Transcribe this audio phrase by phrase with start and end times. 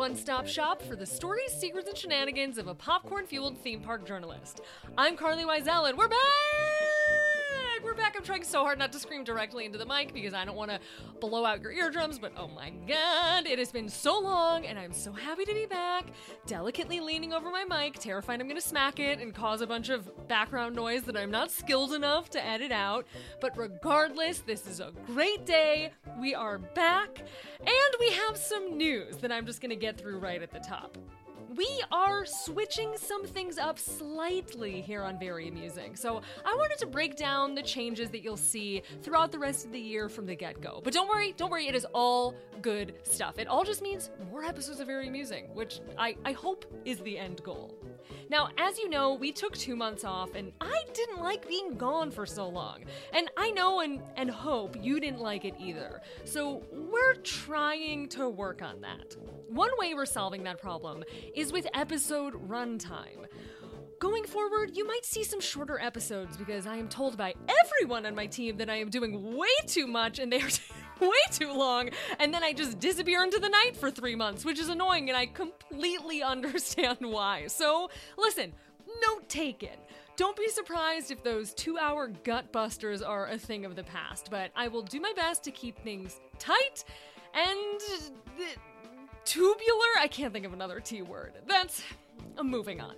[0.00, 4.06] one stop shop for the stories, secrets, and shenanigans of a popcorn fueled theme park
[4.06, 4.62] journalist.
[4.96, 6.89] I'm Carlye Wisel, and we're back!
[8.00, 8.16] Back.
[8.16, 10.70] I'm trying so hard not to scream directly into the mic because I don't want
[10.70, 10.80] to
[11.20, 14.94] blow out your eardrums, but oh my god, it has been so long, and I'm
[14.94, 16.06] so happy to be back.
[16.46, 19.90] Delicately leaning over my mic, terrified I'm going to smack it and cause a bunch
[19.90, 23.06] of background noise that I'm not skilled enough to edit out.
[23.40, 25.92] But regardless, this is a great day.
[26.18, 27.18] We are back,
[27.60, 30.60] and we have some news that I'm just going to get through right at the
[30.60, 30.96] top
[31.56, 35.96] we are switching some things up slightly here on Very Amusing.
[35.96, 39.72] So I wanted to break down the changes that you'll see throughout the rest of
[39.72, 40.80] the year from the get go.
[40.82, 43.38] But don't worry, don't worry, it is all good stuff.
[43.38, 47.18] It all just means more episodes of Very Amusing, which I, I hope is the
[47.18, 47.74] end goal.
[48.30, 52.12] Now, as you know, we took two months off, and I didn't like being gone
[52.12, 52.84] for so long.
[53.12, 56.00] And I know and, and hope you didn't like it either.
[56.24, 59.16] So we're trying to work on that.
[59.48, 61.02] One way we're solving that problem
[61.34, 63.26] is with episode runtime.
[63.98, 68.14] Going forward, you might see some shorter episodes because I am told by everyone on
[68.14, 70.48] my team that I am doing way too much and they are
[71.06, 74.58] way too long, and then I just disappear into the night for three months, which
[74.58, 77.46] is annoying, and I completely understand why.
[77.46, 78.52] So, listen,
[79.06, 79.76] note taken.
[80.16, 84.28] Don't be surprised if those two hour gut busters are a thing of the past,
[84.30, 86.84] but I will do my best to keep things tight
[87.34, 87.80] and.
[88.38, 88.44] Uh,
[89.24, 89.92] tubular?
[89.98, 91.34] I can't think of another T word.
[91.46, 91.82] That's.
[92.36, 92.96] I'm moving on.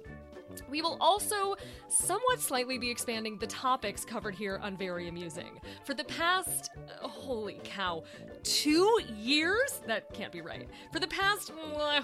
[0.68, 1.56] We will also
[1.88, 5.60] somewhat slightly be expanding the topics covered here on Very Amusing.
[5.84, 6.70] For the past,
[7.02, 8.04] uh, holy cow,
[8.42, 9.80] two years?
[9.86, 10.68] That can't be right.
[10.92, 11.52] For the past,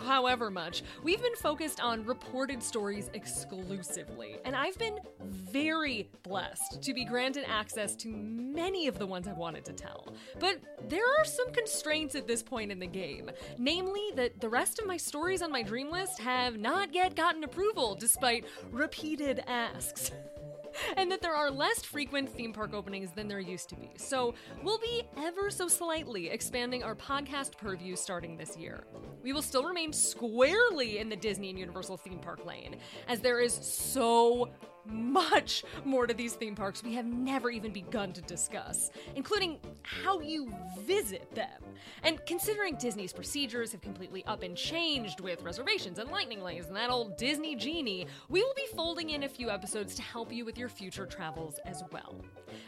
[0.05, 4.37] however much, we've been focused on reported stories exclusively.
[4.45, 9.33] And I've been very blessed to be granted access to many of the ones I
[9.33, 10.15] wanted to tell.
[10.39, 10.59] But
[10.89, 13.31] there are some constraints at this point in the game.
[13.59, 17.45] Namely, that the rest of my stories on my dream list have not yet gotten
[17.45, 18.38] approval, despite
[18.71, 20.13] repeated asks.
[20.97, 23.91] and that there are less frequent theme park openings than there used to be.
[23.97, 28.85] So, we'll be ever so slightly expanding our podcast purview starting this year.
[29.23, 32.77] We will still remain squarely in the Disney and Universal theme park lane,
[33.09, 34.51] as there is so
[34.89, 40.21] much more to these theme parks we have never even begun to discuss, including how
[40.21, 41.63] you visit them.
[42.03, 46.77] And considering Disney's procedures have completely up and changed with reservations and lightning lanes and
[46.77, 50.45] that old Disney genie, we will be folding in a few episodes to help you
[50.45, 52.17] with your future travels as well.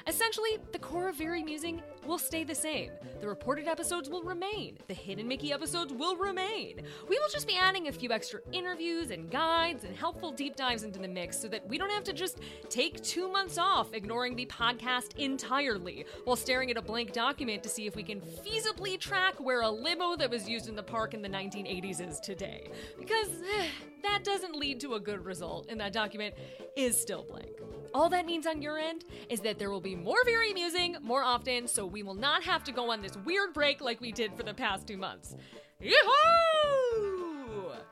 [0.07, 2.91] Essentially, the core of Very Amusing will stay the same.
[3.21, 6.83] The reported episodes will remain, the hidden Mickey episodes will remain.
[7.09, 10.83] We will just be adding a few extra interviews and guides and helpful deep dives
[10.83, 14.35] into the mix so that we don't have to just take two months off, ignoring
[14.35, 18.99] the podcast entirely, while staring at a blank document to see if we can feasibly
[18.99, 22.69] track where a limo that was used in the park in the 1980s is today.
[22.99, 23.67] Because eh,
[24.03, 26.35] that doesn't lead to a good result, and that document
[26.75, 27.53] is still blank.
[27.93, 31.23] All that means on your end is that there will be more very amusing more
[31.23, 34.35] often, so we will not have to go on this weird break like we did
[34.35, 35.35] for the past two months.
[35.81, 37.21] Yahoo!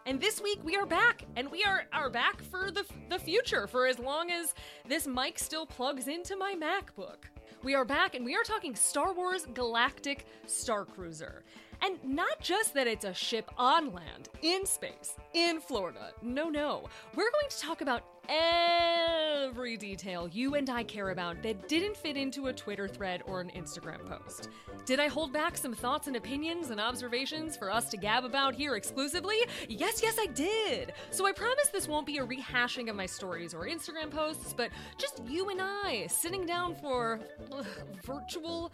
[0.06, 3.66] And this week we are back, and we are are back for the the future
[3.66, 4.54] for as long as
[4.86, 7.24] this mic still plugs into my MacBook.
[7.62, 11.42] We are back, and we are talking Star Wars Galactic Star Cruiser.
[11.82, 16.12] And not just that it's a ship on land, in space, in Florida.
[16.22, 16.88] No, no.
[17.14, 22.16] We're going to talk about every detail you and I care about that didn't fit
[22.16, 24.48] into a Twitter thread or an Instagram post.
[24.84, 28.54] Did I hold back some thoughts and opinions and observations for us to gab about
[28.54, 29.36] here exclusively?
[29.68, 30.92] Yes, yes, I did.
[31.10, 34.70] So I promise this won't be a rehashing of my stories or Instagram posts, but
[34.96, 37.20] just you and I sitting down for
[37.52, 37.66] ugh,
[38.04, 38.72] virtual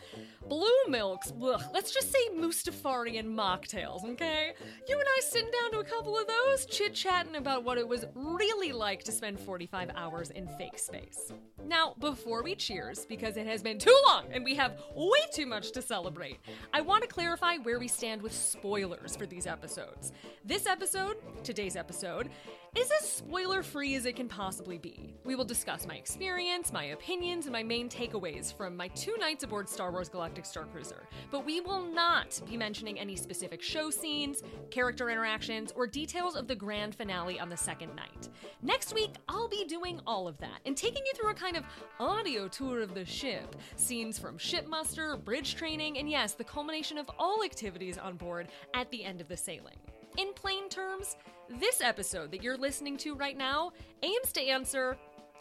[0.48, 1.32] blue milks.
[1.42, 4.52] Ugh, let's just say Mustafarian mocktails, okay?
[4.88, 7.88] You and I sitting down to a couple of those, chit chatting about what it
[7.88, 11.32] was really like to spend 45 hours in fake space.
[11.64, 15.46] Now, before we cheers, because it has been too long and we have way too
[15.46, 16.38] much to celebrate,
[16.72, 20.12] I want to clarify where we stand with spoilers for these episodes.
[20.44, 22.30] This episode, today's episode,
[22.76, 25.14] is as spoiler free as it can possibly be.
[25.24, 29.44] We will discuss my experience, my opinions, and my main takeaways from my two nights
[29.44, 33.90] aboard Star Wars Galactic Star Cruiser, but we will not be mentioning any specific show
[33.90, 38.28] scenes, character interactions, or details of the grand finale on the second night.
[38.62, 41.64] Next week, I'll be doing all of that and taking you through a kind of
[42.00, 46.98] audio tour of the ship, scenes from ship muster, bridge training, and yes, the culmination
[46.98, 49.76] of all activities on board at the end of the sailing.
[50.16, 51.16] In plain terms,
[51.48, 54.96] this episode that you're listening to right now aims to answer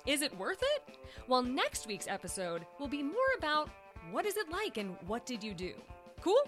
[0.05, 0.97] is it worth it?
[1.27, 3.69] While next week's episode will be more about
[4.11, 5.73] what is it like and what did you do?
[6.19, 6.41] Cool?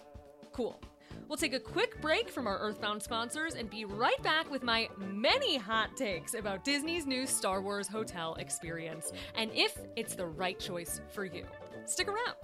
[0.51, 0.79] Cool.
[1.27, 4.89] We'll take a quick break from our Earthbound sponsors and be right back with my
[4.97, 10.59] many hot takes about Disney's new Star Wars hotel experience and if it's the right
[10.59, 11.45] choice for you.
[11.85, 12.35] Stick around.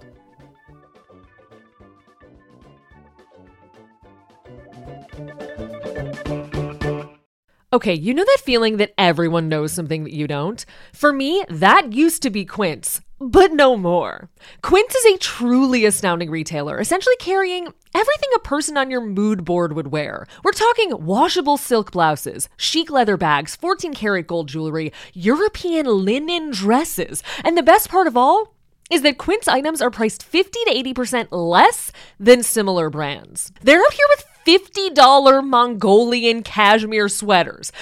[7.74, 10.62] Okay, you know that feeling that everyone knows something that you don't?
[10.92, 14.28] For me, that used to be Quince, but no more.
[14.60, 19.72] Quince is a truly astounding retailer, essentially carrying everything a person on your mood board
[19.72, 20.26] would wear.
[20.44, 27.22] We're talking washable silk blouses, chic leather bags, 14 karat gold jewelry, European linen dresses,
[27.42, 28.54] and the best part of all?
[28.90, 33.50] is that Quince items are priced 50 to 80% less than similar brands.
[33.62, 37.72] They're up here with $50 Mongolian cashmere sweaters.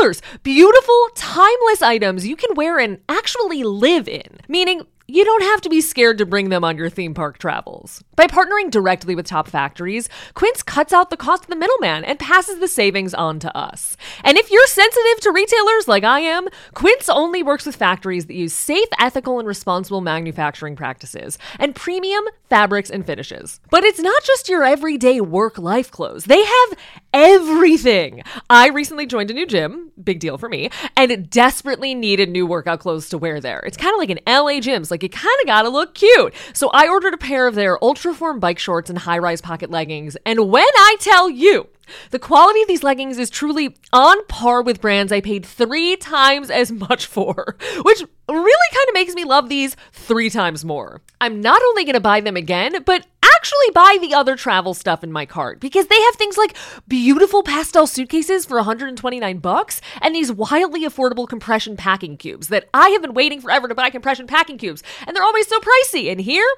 [0.00, 0.20] $50!
[0.42, 4.38] Beautiful, timeless items you can wear and actually live in.
[4.48, 8.04] Meaning, you don't have to be scared to bring them on your theme park travels.
[8.14, 12.18] By partnering directly with top factories, Quince cuts out the cost of the middleman and
[12.18, 13.96] passes the savings on to us.
[14.22, 18.34] And if you're sensitive to retailers like I am, Quince only works with factories that
[18.34, 23.60] use safe, ethical, and responsible manufacturing practices and premium fabrics and finishes.
[23.70, 26.78] But it's not just your everyday work life clothes, they have
[27.14, 28.22] everything.
[28.50, 32.80] I recently joined a new gym, big deal for me, and desperately needed new workout
[32.80, 33.60] clothes to wear there.
[33.60, 34.78] It's kind of like an LA gym.
[34.90, 36.34] Like it kind of got to look cute.
[36.52, 40.16] So I ordered a pair of their Ultraform bike shorts and high rise pocket leggings.
[40.24, 41.68] And when I tell you,
[42.10, 46.50] the quality of these leggings is truly on par with brands I paid three times
[46.50, 51.00] as much for, which really kind of makes me love these three times more.
[51.20, 53.06] I'm not only to buy them again, but
[53.38, 56.56] actually buy the other travel stuff in my cart because they have things like
[56.88, 62.88] beautiful pastel suitcases for 129 bucks and these wildly affordable compression packing cubes that I
[62.88, 66.10] have been waiting forever to buy compression packing cubes and they're always so pricey.
[66.10, 66.48] And here,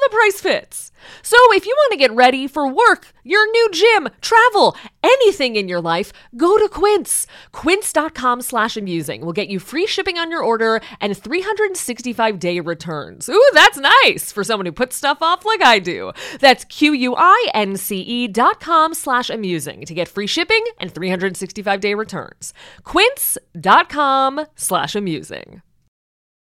[0.00, 0.90] the price fits.
[1.22, 5.68] So if you want to get ready for work, your new gym, travel, anything in
[5.68, 7.26] your life, go to Quince.
[7.52, 13.28] Quince.com slash amusing will get you free shipping on your order and 365 day returns.
[13.28, 16.12] Ooh, that's nice for someone who puts stuff off like I do.
[16.40, 22.54] That's Q-U-I-N-C-E dot com slash amusing to get free shipping and 365 day returns.
[22.84, 25.62] Quince.com slash amusing.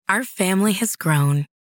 [0.09, 1.47] Our family has grown.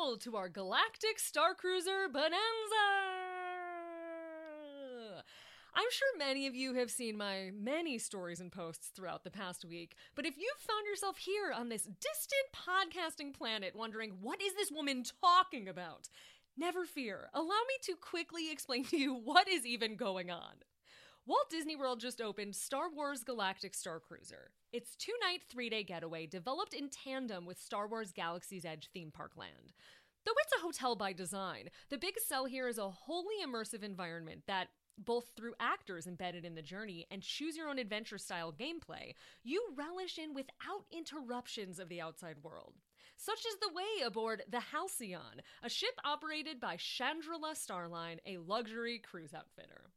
[0.00, 2.32] all to our galactic star cruiser bonanza!
[5.74, 9.64] I'm sure many of you have seen my many stories and posts throughout the past
[9.64, 14.54] week, but if you've found yourself here on this distant podcasting planet wondering what is
[14.54, 16.08] this woman talking about,
[16.56, 17.28] never fear.
[17.34, 20.54] Allow me to quickly explain to you what is even going on.
[21.26, 24.50] Walt Disney World just opened Star Wars Galactic Star Cruiser.
[24.72, 29.10] It's two night, three day getaway developed in tandem with Star Wars Galaxy's Edge theme
[29.10, 29.72] park land.
[30.24, 34.42] Though it's a hotel by design, the big sell here is a wholly immersive environment
[34.46, 39.14] that, both through actors embedded in the journey and choose your own adventure style gameplay,
[39.42, 42.74] you relish in without interruptions of the outside world.
[43.16, 48.98] Such is the way aboard the Halcyon, a ship operated by Chandrila Starline, a luxury
[48.98, 49.90] cruise outfitter.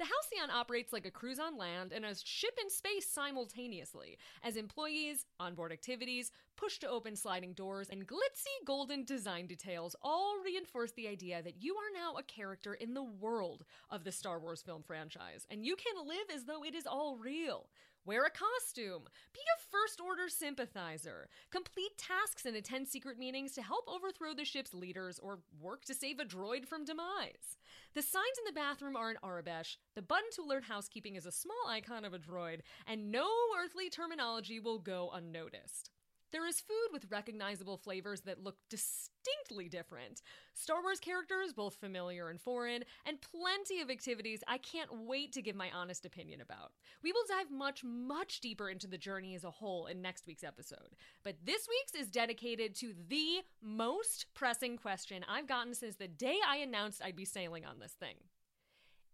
[0.00, 4.56] The Halcyon operates like a cruise on land and a ship in space simultaneously, as
[4.56, 10.92] employees, onboard activities, push to open sliding doors, and glitzy golden design details all reinforce
[10.92, 14.62] the idea that you are now a character in the world of the Star Wars
[14.62, 17.68] film franchise, and you can live as though it is all real.
[18.06, 19.02] Wear a costume.
[19.34, 21.28] Be a First Order sympathizer.
[21.50, 25.94] Complete tasks and attend secret meetings to help overthrow the ship's leaders or work to
[25.94, 27.58] save a droid from demise.
[27.94, 31.32] The signs in the bathroom are in Aurebesh, the button to alert housekeeping is a
[31.32, 33.28] small icon of a droid, and no
[33.62, 35.90] earthly terminology will go unnoticed.
[36.32, 40.22] There is food with recognizable flavors that look distinctly different,
[40.54, 45.42] Star Wars characters, both familiar and foreign, and plenty of activities I can't wait to
[45.42, 46.70] give my honest opinion about.
[47.02, 50.44] We will dive much, much deeper into the journey as a whole in next week's
[50.44, 50.94] episode.
[51.24, 56.36] But this week's is dedicated to the most pressing question I've gotten since the day
[56.46, 58.14] I announced I'd be sailing on this thing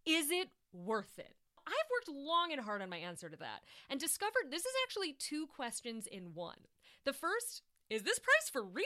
[0.04, 1.34] Is it worth it?
[1.66, 5.14] I've worked long and hard on my answer to that and discovered this is actually
[5.14, 6.58] two questions in one.
[7.06, 8.84] The first, is this price for real?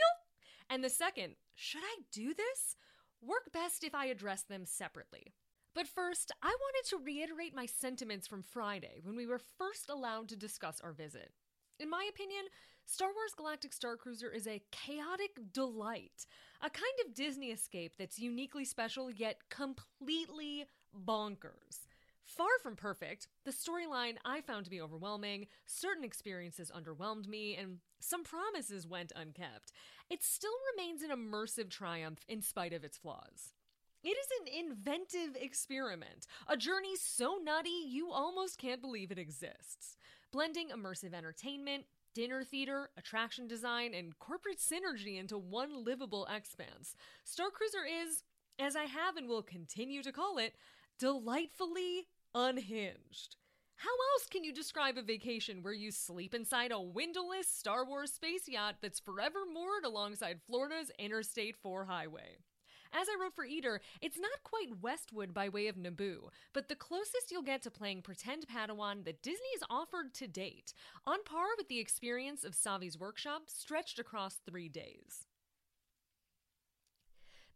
[0.68, 2.76] And the second, should I do this?
[3.22, 5.32] Work best if I address them separately.
[5.74, 10.28] But first, I wanted to reiterate my sentiments from Friday when we were first allowed
[10.28, 11.32] to discuss our visit.
[11.78, 12.42] In my opinion,
[12.84, 16.26] Star Wars Galactic Star Cruiser is a chaotic delight,
[16.60, 20.66] a kind of Disney escape that's uniquely special yet completely
[21.06, 21.86] bonkers.
[22.36, 27.78] Far from perfect, the storyline I found to be overwhelming, certain experiences underwhelmed me, and
[27.98, 29.72] some promises went unkept.
[30.08, 33.54] It still remains an immersive triumph in spite of its flaws.
[34.04, 39.96] It is an inventive experiment, a journey so nutty you almost can't believe it exists.
[40.32, 46.94] Blending immersive entertainment, dinner theater, attraction design, and corporate synergy into one livable expanse,
[47.24, 48.22] Star Cruiser is,
[48.56, 50.54] as I have and will continue to call it,
[51.00, 53.36] delightfully unhinged.
[53.76, 58.12] How else can you describe a vacation where you sleep inside a windowless Star Wars
[58.12, 62.36] space yacht that's forever moored alongside Florida's Interstate 4 highway?
[62.92, 66.74] As I wrote for Eater, it's not quite Westworld by way of Naboo, but the
[66.74, 70.74] closest you'll get to playing pretend Padawan that Disney's offered to date,
[71.06, 75.26] on par with the experience of Savi's workshop stretched across three days.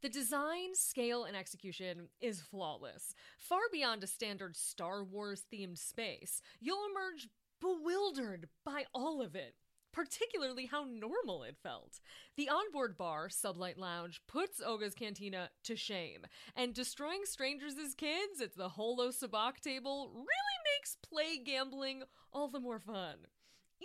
[0.05, 3.15] The design, scale, and execution is flawless.
[3.39, 9.55] Far beyond a standard Star Wars themed space, you'll emerge bewildered by all of it
[9.95, 12.01] particularly how normal it felt.
[12.37, 18.41] The onboard bar, Sublight Lounge, puts Oga's Cantina to shame, and destroying strangers as kids
[18.43, 23.19] at the Holo Sabacc table really makes play gambling all the more fun.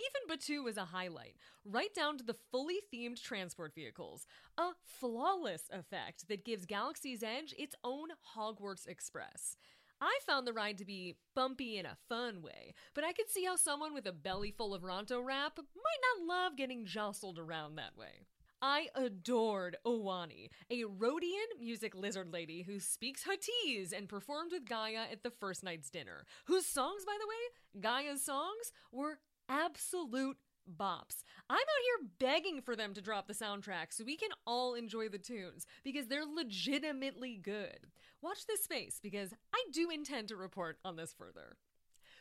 [0.00, 4.26] Even Batuu was a highlight, right down to the fully themed transport vehicles.
[4.56, 9.56] A flawless effect that gives Galaxy's Edge its own Hogwarts Express.
[10.00, 13.44] I found the ride to be bumpy in a fun way, but I could see
[13.44, 17.74] how someone with a belly full of Ronto wrap might not love getting jostled around
[17.74, 18.24] that way.
[18.62, 25.06] I adored Owani, a Rodian music lizard lady who speaks Huttese and performed with Gaia
[25.10, 29.18] at the first night's dinner, whose songs, by the way, Gaia's songs, were
[29.50, 30.38] absolute
[30.70, 31.24] bops.
[31.48, 35.08] I'm out here begging for them to drop the soundtrack so we can all enjoy
[35.08, 37.88] the tunes because they're legitimately good.
[38.22, 41.56] Watch this space because I do intend to report on this further.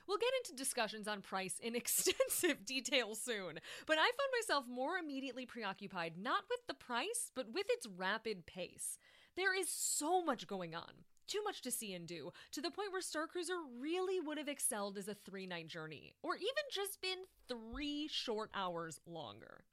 [0.07, 4.97] We'll get into discussions on price in extensive detail soon, but I found myself more
[4.97, 8.97] immediately preoccupied not with the price, but with its rapid pace.
[9.35, 12.91] There is so much going on too much to see and do, to the point
[12.91, 17.01] where Star Cruiser really would have excelled as a three night journey, or even just
[17.01, 19.63] been three short hours longer.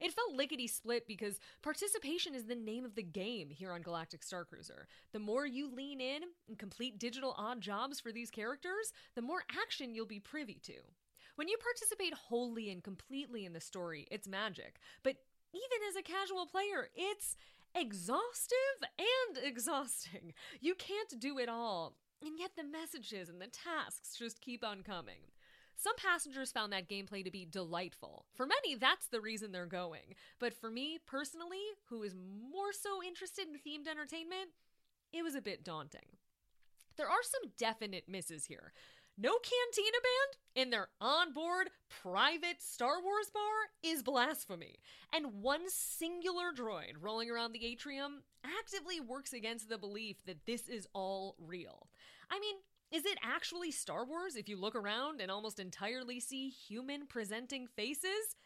[0.00, 4.22] It felt lickety split because participation is the name of the game here on Galactic
[4.22, 4.88] Star Cruiser.
[5.12, 9.44] The more you lean in and complete digital odd jobs for these characters, the more
[9.62, 10.72] action you'll be privy to.
[11.36, 14.80] When you participate wholly and completely in the story, it's magic.
[15.02, 15.16] But
[15.52, 17.36] even as a casual player, it's
[17.74, 18.56] exhaustive
[18.98, 20.34] and exhausting.
[20.60, 21.94] You can't do it all.
[22.22, 25.30] And yet the messages and the tasks just keep on coming.
[25.76, 28.26] Some passengers found that gameplay to be delightful.
[28.34, 30.14] For many, that's the reason they're going.
[30.38, 34.50] But for me, personally, who is more so interested in themed entertainment,
[35.10, 36.18] it was a bit daunting.
[36.96, 38.74] There are some definite misses here.
[39.18, 41.70] No Cantina Band in their onboard
[42.02, 43.42] private Star Wars bar
[43.82, 44.78] is blasphemy.
[45.12, 50.68] And one singular droid rolling around the atrium actively works against the belief that this
[50.68, 51.88] is all real.
[52.30, 52.56] I mean,
[52.90, 57.66] is it actually Star Wars if you look around and almost entirely see human presenting
[57.66, 58.36] faces?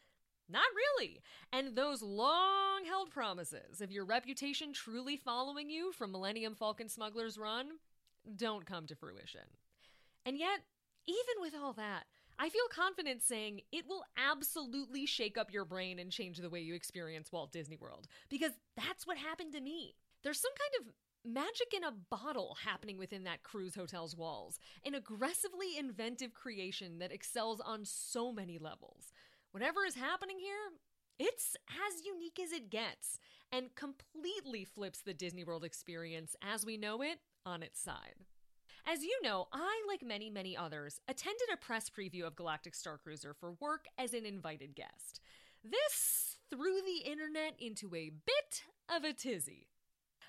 [0.49, 1.23] Not really.
[1.53, 7.39] And those long held promises of your reputation truly following you from Millennium Falcon Smuggler's
[7.39, 7.79] Run
[8.37, 9.41] don't come to fruition.
[10.25, 10.61] And yet,
[11.07, 12.05] even with all that,
[12.39, 16.61] I feel confident saying it will absolutely shake up your brain and change the way
[16.61, 19.95] you experience Walt Disney World, because that's what happened to me.
[20.23, 20.95] There's some kind of
[21.31, 27.13] magic in a bottle happening within that cruise hotel's walls, an aggressively inventive creation that
[27.13, 29.13] excels on so many levels.
[29.53, 30.73] Whatever is happening here,
[31.19, 33.19] it's as unique as it gets
[33.53, 38.25] and completely flips the Disney World experience as we know it on its side.
[38.87, 42.99] As you know, I, like many, many others, attended a press preview of Galactic Star
[42.99, 45.21] Cruiser for work as an invited guest.
[45.65, 48.63] This threw the internet into a bit
[48.95, 49.69] of a tizzy.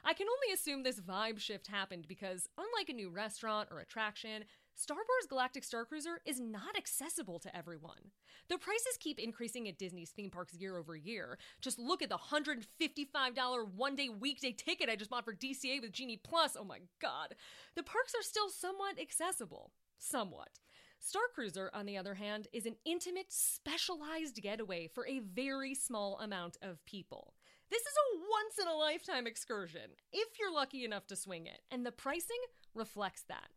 [0.05, 4.45] I can only assume this vibe shift happened because, unlike a new restaurant or attraction,
[4.77, 8.12] Star Wars Galactic Star Cruiser is not accessible to everyone.
[8.50, 11.38] The prices keep increasing at Disney's theme parks year over year.
[11.62, 15.94] Just look at the $155 one day weekday ticket I just bought for DCA with
[15.94, 16.58] Genie Plus.
[16.60, 17.36] Oh my god.
[17.77, 19.72] The parks are still somewhat accessible.
[19.98, 20.60] Somewhat.
[21.00, 26.20] Star Cruiser, on the other hand, is an intimate, specialized getaway for a very small
[26.20, 27.34] amount of people.
[27.72, 31.62] This is a once in a lifetime excursion, if you're lucky enough to swing it,
[31.72, 32.38] and the pricing
[32.74, 33.48] reflects that.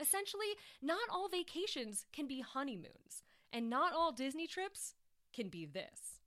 [0.00, 3.22] Essentially, not all vacations can be honeymoons,
[3.52, 4.94] and not all Disney trips
[5.32, 6.20] can be this.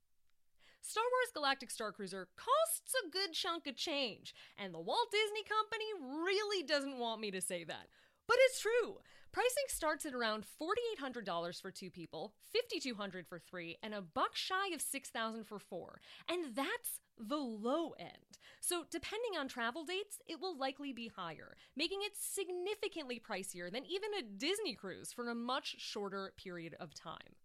[0.82, 5.44] Star Wars Galactic Star Cruiser costs a good chunk of change, and the Walt Disney
[5.44, 7.86] Company really doesn't want me to say that.
[8.26, 8.98] But it's true.
[9.32, 12.34] Pricing starts at around $4,800 for two people,
[12.74, 16.00] $5,200 for three, and a buck shy of $6,000 for four.
[16.28, 18.38] And that's the low end.
[18.60, 23.86] So, depending on travel dates, it will likely be higher, making it significantly pricier than
[23.86, 27.36] even a Disney cruise for a much shorter period of time.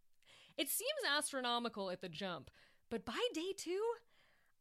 [0.58, 2.50] It seems astronomical at the jump,
[2.89, 3.82] but by day two,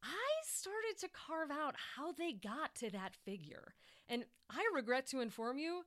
[0.03, 3.75] I started to carve out how they got to that figure.
[4.09, 5.85] And I regret to inform you,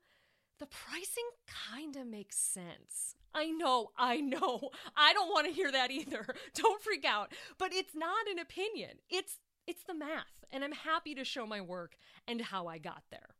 [0.59, 1.29] the pricing
[1.69, 3.15] kinda makes sense.
[3.37, 4.71] I know, I know.
[4.95, 6.25] I don't want to hear that either.
[6.55, 7.31] Don't freak out.
[7.59, 8.97] But it's not an opinion.
[9.11, 13.03] It's it's the math, and I'm happy to show my work and how I got
[13.11, 13.35] there.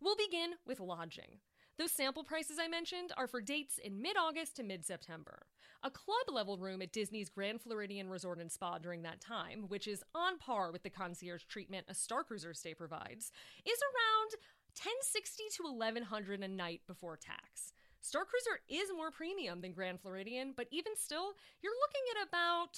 [0.00, 1.38] We'll begin with lodging.
[1.78, 5.42] Those sample prices I mentioned are for dates in mid August to mid September.
[5.84, 9.86] A club level room at Disney's Grand Floridian Resort and Spa during that time, which
[9.86, 13.30] is on par with the concierge treatment a Star Cruiser stay provides,
[13.64, 14.30] is around
[14.74, 17.72] 1060 to 1100 a night before tax.
[18.02, 22.72] Star Cruiser is more premium than Grand Floridian, but even still, you're looking at about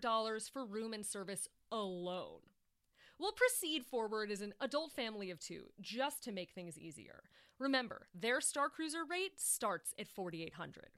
[0.00, 2.40] $2,500 for room and service alone.
[3.18, 7.22] We'll proceed forward as an adult family of two, just to make things easier.
[7.58, 10.90] Remember, their Star Cruiser rate starts at 4800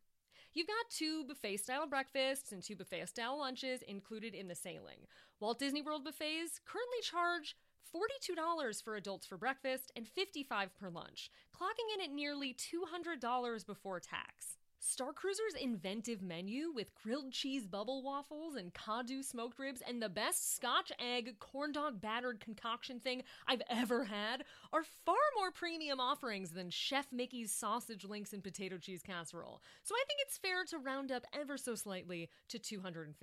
[0.53, 5.07] You've got two buffet style breakfasts and two buffet style lunches included in the sailing.
[5.39, 7.55] Walt Disney World buffets currently charge
[7.95, 14.01] $42 for adults for breakfast and $55 per lunch, clocking in at nearly $200 before
[14.01, 14.59] tax.
[14.81, 20.09] Star Cruiser's inventive menu with grilled cheese bubble waffles and Kadu smoked ribs and the
[20.09, 25.99] best scotch egg corn dog battered concoction thing I've ever had are far more premium
[25.99, 29.63] offerings than Chef Mickey's sausage links and potato cheese casserole.
[29.83, 33.17] So I think it's fair to round up ever so slightly to $250.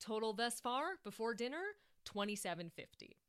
[0.00, 1.62] Total thus far before dinner,
[2.06, 3.21] $27.50.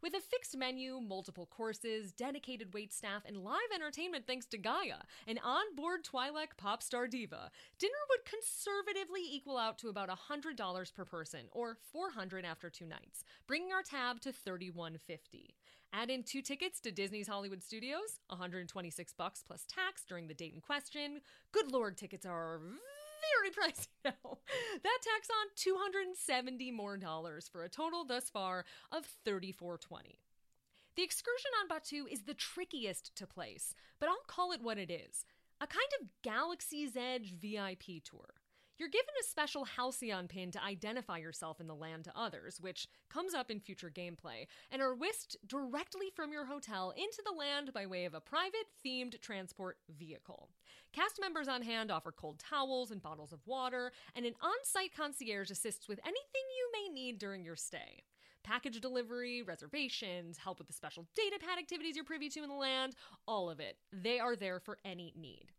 [0.00, 5.02] With a fixed menu, multiple courses, dedicated wait staff, and live entertainment thanks to Gaia,
[5.26, 11.04] an onboard Twi'lek pop star diva, dinner would conservatively equal out to about $100 per
[11.04, 15.54] person, or 400 after two nights, bringing our tab to $31.50.
[15.92, 20.54] Add in two tickets to Disney's Hollywood Studios, 126 bucks plus tax during the date
[20.54, 21.22] in question.
[21.50, 22.60] Good lord, tickets are
[23.36, 24.38] very pricey now.
[24.82, 30.18] That tacks on 270 more dollars for a total thus far of 3420.
[30.96, 34.90] The excursion on Batuu is the trickiest to place, but I'll call it what it
[34.90, 35.24] is.
[35.60, 38.34] A kind of Galaxy's Edge VIP tour.
[38.78, 42.86] You're given a special Halcyon pin to identify yourself in the land to others, which
[43.10, 47.72] comes up in future gameplay, and are whisked directly from your hotel into the land
[47.72, 50.50] by way of a private themed transport vehicle.
[50.92, 54.94] Cast members on hand offer cold towels and bottles of water, and an on site
[54.96, 56.22] concierge assists with anything
[56.56, 58.04] you may need during your stay
[58.44, 62.54] package delivery, reservations, help with the special data pad activities you're privy to in the
[62.54, 62.94] land,
[63.26, 63.76] all of it.
[63.92, 65.52] They are there for any need.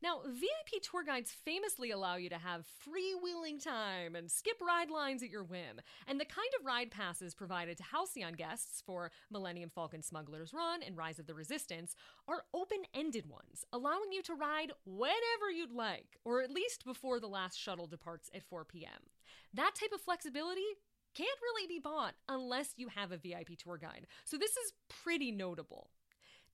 [0.00, 5.24] Now, VIP tour guides famously allow you to have freewheeling time and skip ride lines
[5.24, 9.70] at your whim, and the kind of ride passes provided to Halcyon guests for Millennium
[9.70, 11.96] Falcon Smuggler's Run and Rise of the Resistance
[12.28, 17.18] are open ended ones, allowing you to ride whenever you'd like, or at least before
[17.18, 19.10] the last shuttle departs at 4 p.m.
[19.52, 20.66] That type of flexibility
[21.14, 25.32] can't really be bought unless you have a VIP tour guide, so this is pretty
[25.32, 25.90] notable.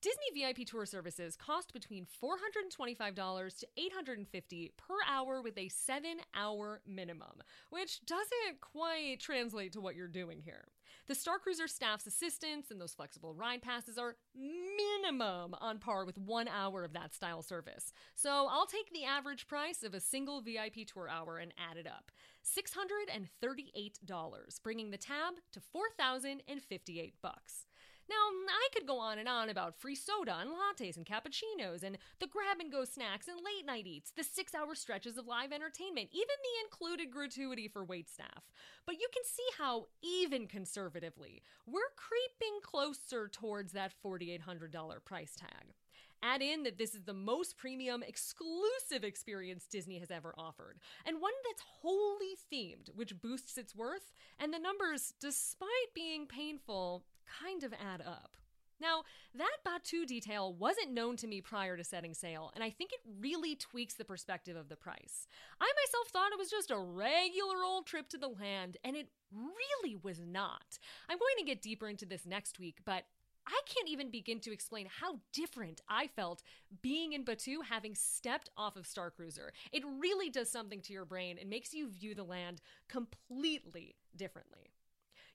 [0.05, 7.43] Disney VIP tour services cost between $425 to $850 per hour with a 7-hour minimum,
[7.71, 10.67] which doesn't quite translate to what you're doing here.
[11.07, 16.19] The Star Cruiser staff's assistance and those flexible ride passes are minimum on par with
[16.19, 17.91] 1 hour of that style service.
[18.15, 21.87] So, I'll take the average price of a single VIP tour hour and add it
[21.87, 22.13] up.
[22.45, 27.65] $638, bringing the tab to 4058 bucks.
[28.09, 28.17] Now,
[28.49, 32.27] I could go on and on about free soda and lattes and cappuccinos and the
[32.27, 36.11] grab and go snacks and late night eats, the six hour stretches of live entertainment,
[36.13, 38.45] even the included gratuity for wait staff.
[38.87, 45.75] But you can see how, even conservatively, we're creeping closer towards that $4,800 price tag.
[46.23, 51.21] Add in that this is the most premium, exclusive experience Disney has ever offered, and
[51.21, 57.05] one that's wholly themed, which boosts its worth, and the numbers, despite being painful,
[57.41, 58.37] kind of add up.
[58.81, 62.93] Now, that Batuu detail wasn't known to me prior to setting sail, and I think
[62.93, 65.29] it really tweaks the perspective of the price.
[65.61, 69.09] I myself thought it was just a regular old trip to the land, and it
[69.33, 70.79] really was not.
[71.09, 73.05] I'm going to get deeper into this next week, but
[73.47, 76.43] I can't even begin to explain how different I felt
[76.83, 79.53] being in Batuu having stepped off of Star Cruiser.
[79.71, 84.74] It really does something to your brain and makes you view the land completely differently.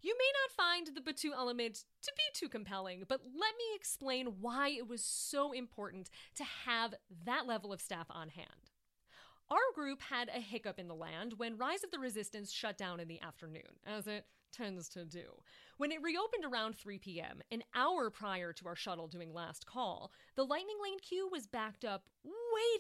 [0.01, 4.35] You may not find the Batuu element to be too compelling, but let me explain
[4.39, 6.93] why it was so important to have
[7.25, 8.71] that level of staff on hand.
[9.49, 12.99] Our group had a hiccup in the land when Rise of the Resistance shut down
[12.99, 15.25] in the afternoon, as it tends to do.
[15.77, 20.11] When it reopened around 3 p.m., an hour prior to our shuttle doing last call,
[20.35, 22.03] the Lightning Lane queue was backed up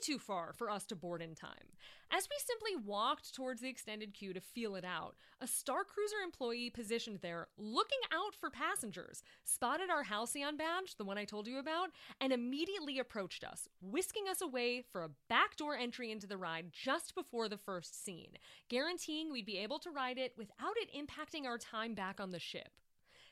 [0.01, 1.75] too far for us to board in time.
[2.11, 6.17] As we simply walked towards the extended queue to feel it out, a Star Cruiser
[6.23, 11.47] employee positioned there, looking out for passengers, spotted our Halcyon badge, the one I told
[11.47, 16.37] you about, and immediately approached us, whisking us away for a backdoor entry into the
[16.37, 18.37] ride just before the first scene,
[18.69, 22.39] guaranteeing we'd be able to ride it without it impacting our time back on the
[22.39, 22.69] ship.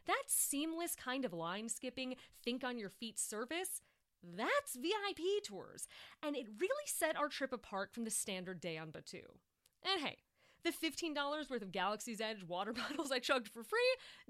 [0.06, 3.82] That seamless kind of line skipping, think on your feet service,
[4.24, 5.88] that's VIP tours,
[6.24, 9.38] and it really set our trip apart from the standard day on Batuu.
[9.84, 10.18] And hey,
[10.64, 13.80] the $15 worth of Galaxy's Edge water bottles I chugged for free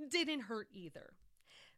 [0.10, 1.14] didn't hurt either.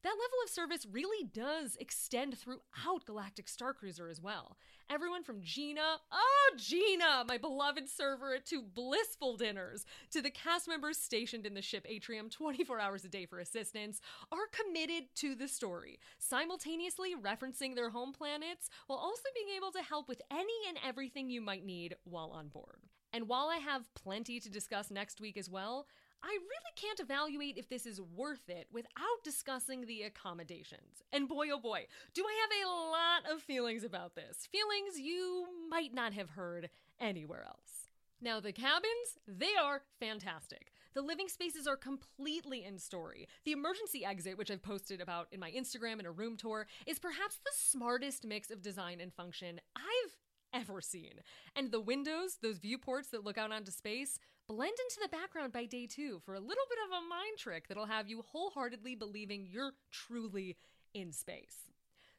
[0.01, 4.55] That level of service really does extend throughout Galactic Star Cruiser as well.
[4.89, 10.97] Everyone from Gina, oh, Gina, my beloved server two blissful dinners, to the cast members
[10.97, 13.99] stationed in the ship atrium 24 hours a day for assistance,
[14.31, 19.81] are committed to the story, simultaneously referencing their home planets while also being able to
[19.81, 22.79] help with any and everything you might need while on board.
[23.11, 25.87] And while I have plenty to discuss next week as well,
[26.23, 31.03] I really can't evaluate if this is worth it without discussing the accommodations.
[31.13, 34.47] And boy, oh boy, do I have a lot of feelings about this.
[34.51, 37.89] Feelings you might not have heard anywhere else.
[38.21, 40.73] Now, the cabins, they are fantastic.
[40.93, 43.27] The living spaces are completely in story.
[43.45, 46.99] The emergency exit, which I've posted about in my Instagram and a room tour, is
[46.99, 50.17] perhaps the smartest mix of design and function I've
[50.53, 51.21] ever seen.
[51.55, 54.19] And the windows, those viewports that look out onto space,
[54.49, 57.67] blend into the background by day two for a little bit of a mind trick
[57.67, 60.57] that'll have you wholeheartedly believing you're truly
[60.95, 61.69] in space.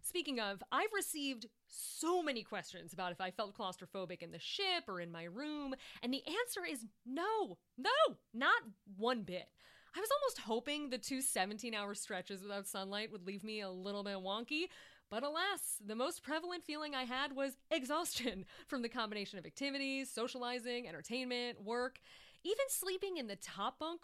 [0.00, 4.84] Speaking of, I've received so many questions about if I felt claustrophobic in the ship
[4.86, 7.90] or in my room, and the answer is no, no,
[8.32, 8.62] not
[8.96, 9.48] one bit.
[9.94, 13.70] I was almost hoping the two 17 hour stretches without sunlight would leave me a
[13.70, 14.68] little bit wonky,
[15.10, 20.08] but alas, the most prevalent feeling I had was exhaustion from the combination of activities,
[20.08, 22.00] socializing, entertainment, work.
[22.44, 24.02] Even sleeping in the top bunk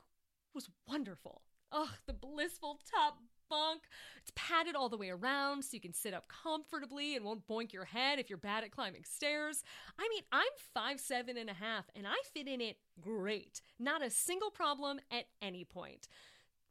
[0.55, 1.43] was wonderful.
[1.73, 3.19] Ugh, the blissful top
[3.49, 3.83] bunk.
[4.21, 7.73] It's padded all the way around so you can sit up comfortably and won't boink
[7.73, 9.63] your head if you're bad at climbing stairs.
[9.99, 10.45] I mean, I'm
[10.75, 13.61] five seven and a half and I fit in it great.
[13.79, 16.09] Not a single problem at any point.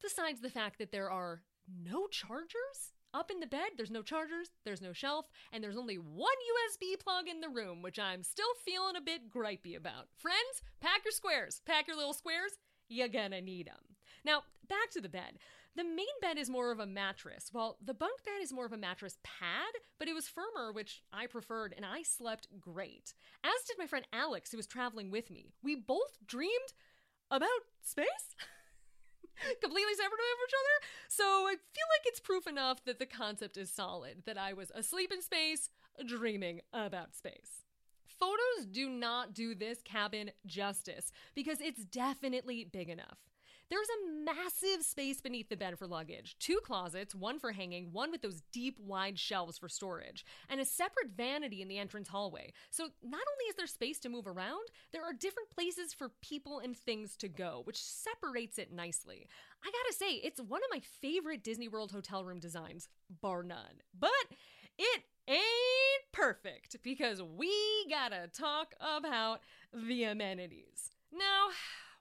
[0.02, 1.44] Besides the fact that there are
[1.84, 5.96] no chargers up in the bed, there's no chargers, there's no shelf, and there's only
[5.96, 6.36] one
[6.74, 10.10] USB plug in the room, which I'm still feeling a bit gripey about.
[10.18, 12.52] Friends, pack your squares, pack your little squares.
[12.90, 13.96] You're gonna need them.
[14.26, 15.40] Now, back to the bed.
[15.76, 18.74] The main bed is more of a mattress, while the bunk bed is more of
[18.74, 23.14] a mattress pad, but it was firmer, which I preferred, and I slept great.
[23.44, 25.52] As did my friend Alex, who was traveling with me.
[25.64, 26.74] We both dreamed
[27.32, 27.50] about
[27.82, 28.36] space?
[29.62, 30.88] completely separate from each other.
[31.08, 34.72] So I feel like it's proof enough that the concept is solid, that I was
[34.74, 35.70] asleep in space,
[36.06, 37.66] dreaming about space.
[38.06, 43.18] Photos do not do this cabin justice because it's definitely big enough.
[43.70, 48.12] There's a massive space beneath the bed for luggage, two closets, one for hanging, one
[48.12, 52.54] with those deep, wide shelves for storage, and a separate vanity in the entrance hallway.
[52.70, 56.60] So not only is there space to move around, there are different places for people
[56.60, 59.28] and things to go, which separates it nicely.
[59.64, 62.88] I gotta say, it's one of my favorite Disney World hotel room designs,
[63.22, 63.82] bar none.
[63.98, 64.12] But
[64.78, 67.52] it ain't perfect because we
[67.90, 69.42] gotta talk about
[69.74, 70.92] the amenities.
[71.12, 71.50] Now,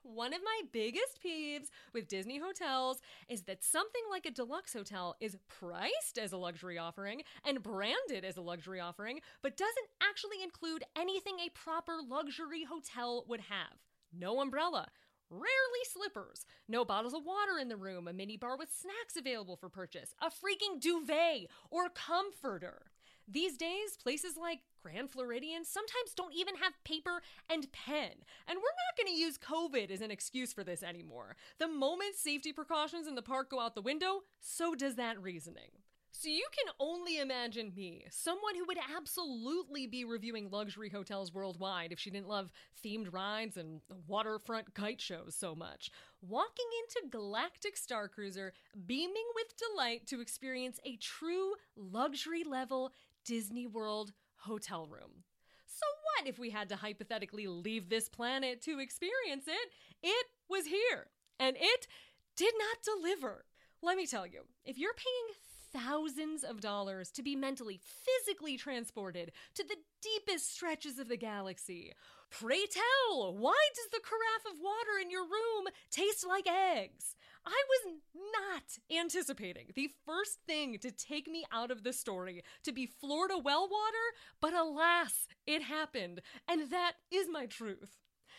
[0.05, 5.15] one of my biggest peeves with Disney hotels is that something like a deluxe hotel
[5.19, 10.43] is priced as a luxury offering and branded as a luxury offering, but doesn't actually
[10.43, 13.79] include anything a proper luxury hotel would have.
[14.13, 14.87] No umbrella,
[15.31, 19.55] Rarely slippers, no bottles of water in the room, a mini bar with snacks available
[19.55, 22.83] for purchase, a freaking duvet or comforter.
[23.27, 28.11] These days, places like Grand Floridian sometimes don't even have paper and pen.
[28.47, 31.37] And we're not going to use COVID as an excuse for this anymore.
[31.57, 35.71] The moment safety precautions in the park go out the window, so does that reasoning.
[36.11, 41.91] So you can only imagine me, someone who would absolutely be reviewing luxury hotels worldwide
[41.91, 42.51] if she didn't love
[42.85, 45.89] themed rides and waterfront kite shows so much,
[46.21, 48.53] walking into Galactic Star Cruiser,
[48.85, 52.91] beaming with delight to experience a true luxury level
[53.25, 54.13] Disney World
[54.45, 55.23] hotel room.
[55.65, 59.69] So, what if we had to hypothetically leave this planet to experience it?
[60.01, 61.07] It was here,
[61.39, 61.87] and it
[62.35, 63.45] did not deliver.
[63.81, 65.35] Let me tell you, if you're paying
[65.73, 71.93] thousands of dollars to be mentally, physically transported to the deepest stretches of the galaxy.
[72.29, 77.15] Pray tell, why does the carafe of water in your room taste like eggs?
[77.45, 77.95] I was
[78.33, 83.37] not anticipating the first thing to take me out of the story to be Florida
[83.37, 84.05] well water,
[84.41, 87.97] but alas, it happened, and that is my truth.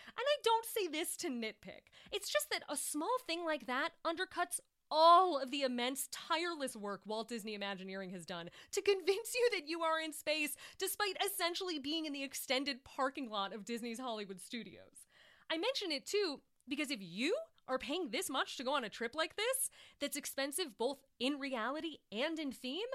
[0.08, 1.92] And I don't say this to nitpick.
[2.10, 7.02] It's just that a small thing like that undercuts all of the immense, tireless work
[7.04, 11.78] Walt Disney Imagineering has done to convince you that you are in space, despite essentially
[11.78, 15.06] being in the extended parking lot of Disney's Hollywood studios.
[15.50, 17.36] I mention it too because if you
[17.68, 21.38] are paying this much to go on a trip like this, that's expensive both in
[21.38, 22.86] reality and in theme,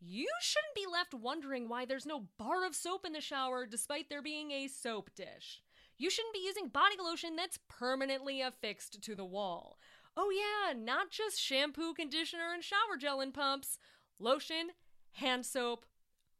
[0.00, 4.10] you shouldn't be left wondering why there's no bar of soap in the shower despite
[4.10, 5.62] there being a soap dish.
[5.96, 9.78] You shouldn't be using body lotion that's permanently affixed to the wall.
[10.16, 13.78] Oh, yeah, not just shampoo, conditioner, and shower gel and pumps,
[14.18, 14.70] lotion,
[15.12, 15.86] hand soap,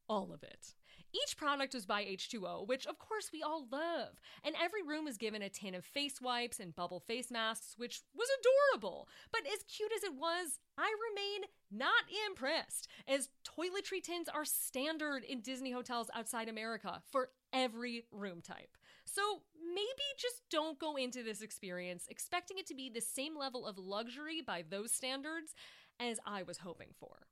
[0.09, 0.75] all of it.
[1.14, 5.16] Each product is by H2O, which of course we all love, and every room is
[5.16, 9.09] given a tin of face wipes and bubble face masks, which was adorable.
[9.31, 15.22] But as cute as it was, I remain not impressed, as toiletry tins are standard
[15.22, 18.77] in Disney hotels outside America for every room type.
[19.05, 19.42] So
[19.74, 19.87] maybe
[20.18, 24.40] just don't go into this experience expecting it to be the same level of luxury
[24.44, 25.55] by those standards
[26.00, 27.29] as I was hoping for.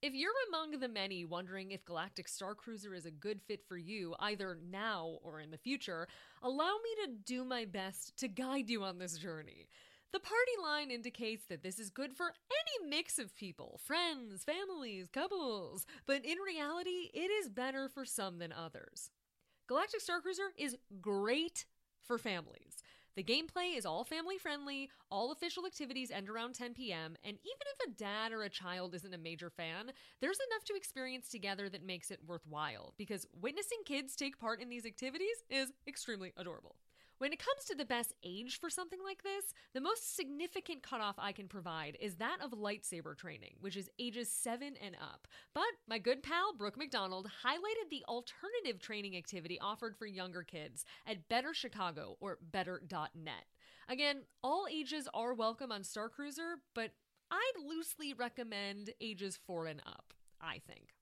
[0.00, 3.76] If you're among the many wondering if Galactic Star Cruiser is a good fit for
[3.76, 6.06] you, either now or in the future,
[6.40, 9.66] allow me to do my best to guide you on this journey.
[10.12, 15.08] The party line indicates that this is good for any mix of people friends, families,
[15.12, 19.10] couples, but in reality, it is better for some than others.
[19.66, 21.66] Galactic Star Cruiser is great
[22.04, 22.84] for families.
[23.18, 27.66] The gameplay is all family friendly, all official activities end around 10 p.m., and even
[27.74, 31.68] if a dad or a child isn't a major fan, there's enough to experience together
[31.68, 36.76] that makes it worthwhile, because witnessing kids take part in these activities is extremely adorable.
[37.18, 41.16] When it comes to the best age for something like this, the most significant cutoff
[41.18, 45.26] I can provide is that of lightsaber training, which is ages 7 and up.
[45.52, 50.84] But my good pal Brooke McDonald highlighted the alternative training activity offered for younger kids
[51.08, 53.46] at Better Chicago or better.net.
[53.88, 56.92] Again, all ages are welcome on Star Cruiser, but
[57.32, 60.94] I'd loosely recommend ages 4 and up, I think.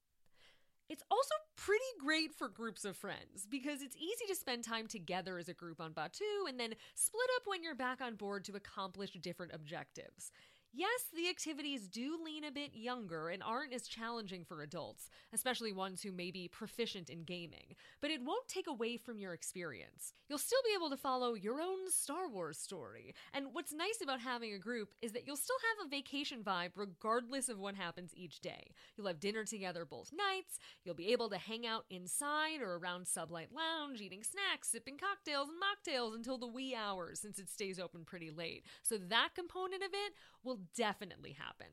[0.88, 5.36] It's also pretty great for groups of friends because it's easy to spend time together
[5.36, 8.54] as a group on Batuu and then split up when you're back on board to
[8.54, 10.30] accomplish different objectives.
[10.72, 15.72] Yes, the activities do lean a bit younger and aren't as challenging for adults, especially
[15.72, 20.12] ones who may be proficient in gaming, but it won't take away from your experience.
[20.28, 24.20] You'll still be able to follow your own Star Wars story, and what's nice about
[24.20, 28.12] having a group is that you'll still have a vacation vibe regardless of what happens
[28.14, 28.72] each day.
[28.96, 33.06] You'll have dinner together both nights, you'll be able to hang out inside or around
[33.06, 37.80] Sublight Lounge, eating snacks, sipping cocktails and mocktails until the wee hours since it stays
[37.80, 38.66] open pretty late.
[38.82, 40.12] So that component of it
[40.44, 41.68] will definitely happen.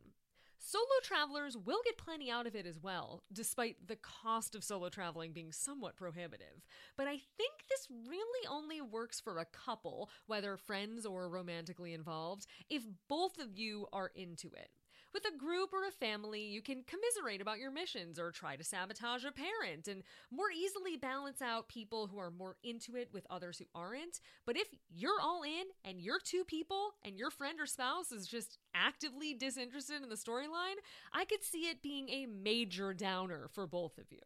[0.65, 4.87] Solo travelers will get plenty out of it as well, despite the cost of solo
[4.87, 6.65] traveling being somewhat prohibitive.
[6.95, 12.47] But I think this really only works for a couple, whether friends or romantically involved,
[12.69, 14.69] if both of you are into it.
[15.13, 18.63] With a group or a family, you can commiserate about your missions or try to
[18.63, 23.27] sabotage a parent and more easily balance out people who are more into it with
[23.29, 24.19] others who aren't.
[24.47, 28.25] But if you're all in and you're two people and your friend or spouse is
[28.25, 30.81] just actively disinterested in the storyline,
[31.13, 34.21] I could see it being a major downer for both of you.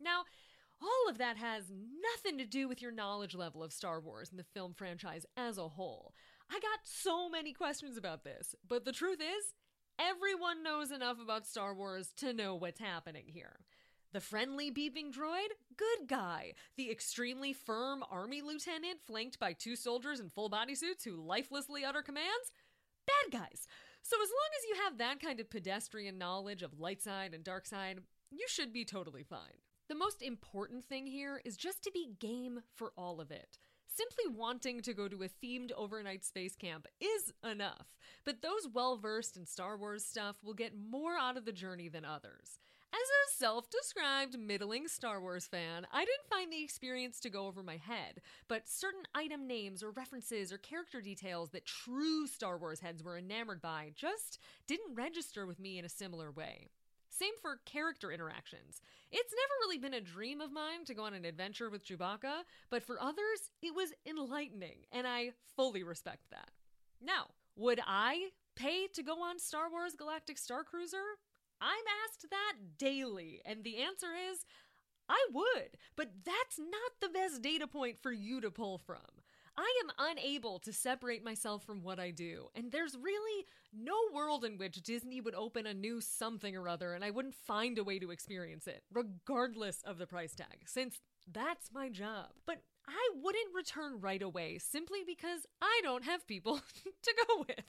[0.00, 0.22] Now,
[0.80, 4.38] all of that has nothing to do with your knowledge level of Star Wars and
[4.38, 6.14] the film franchise as a whole.
[6.48, 9.54] I got so many questions about this, but the truth is,
[10.00, 13.60] Everyone knows enough about Star Wars to know what's happening here.
[14.14, 15.48] The friendly beeping droid?
[15.76, 16.54] Good guy.
[16.78, 22.00] The extremely firm army lieutenant flanked by two soldiers in full bodysuits who lifelessly utter
[22.00, 22.50] commands?
[23.06, 23.66] Bad guys.
[24.00, 27.44] So as long as you have that kind of pedestrian knowledge of light side and
[27.44, 29.60] dark side, you should be totally fine.
[29.90, 33.58] The most important thing here is just to be game for all of it.
[33.92, 37.88] Simply wanting to go to a themed overnight space camp is enough,
[38.24, 41.88] but those well versed in Star Wars stuff will get more out of the journey
[41.88, 42.60] than others.
[42.92, 47.48] As a self described middling Star Wars fan, I didn't find the experience to go
[47.48, 52.58] over my head, but certain item names or references or character details that true Star
[52.58, 56.68] Wars heads were enamored by just didn't register with me in a similar way.
[57.20, 58.80] Same for character interactions.
[59.12, 62.44] It's never really been a dream of mine to go on an adventure with Chewbacca,
[62.70, 66.48] but for others, it was enlightening, and I fully respect that.
[66.98, 71.18] Now, would I pay to go on Star Wars Galactic Starcruiser?
[71.60, 74.46] I'm asked that daily, and the answer is
[75.06, 79.19] I would, but that's not the best data point for you to pull from.
[79.60, 83.44] I am unable to separate myself from what I do, and there's really
[83.78, 87.34] no world in which Disney would open a new something or other and I wouldn't
[87.34, 92.28] find a way to experience it, regardless of the price tag, since that's my job.
[92.46, 96.62] But I wouldn't return right away simply because I don't have people
[97.02, 97.64] to go with.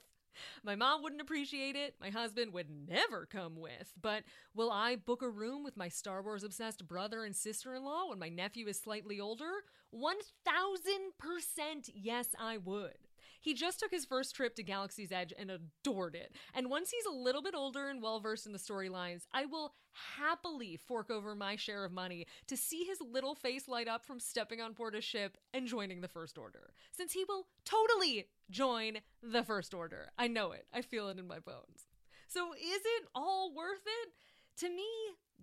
[0.62, 1.94] My mom wouldn't appreciate it.
[2.00, 3.92] My husband would never come with.
[4.00, 7.84] But will I book a room with my Star Wars obsessed brother and sister in
[7.84, 9.50] law when my nephew is slightly older?
[9.94, 12.96] 1000% yes, I would.
[13.42, 16.34] He just took his first trip to Galaxy's Edge and adored it.
[16.54, 19.74] And once he's a little bit older and well versed in the storylines, I will
[20.16, 24.20] happily fork over my share of money to see his little face light up from
[24.20, 26.72] stepping on board a ship and joining the First Order.
[26.92, 30.10] Since he will totally join the First Order.
[30.16, 31.88] I know it, I feel it in my bones.
[32.28, 34.12] So is it all worth it?
[34.58, 34.86] To me,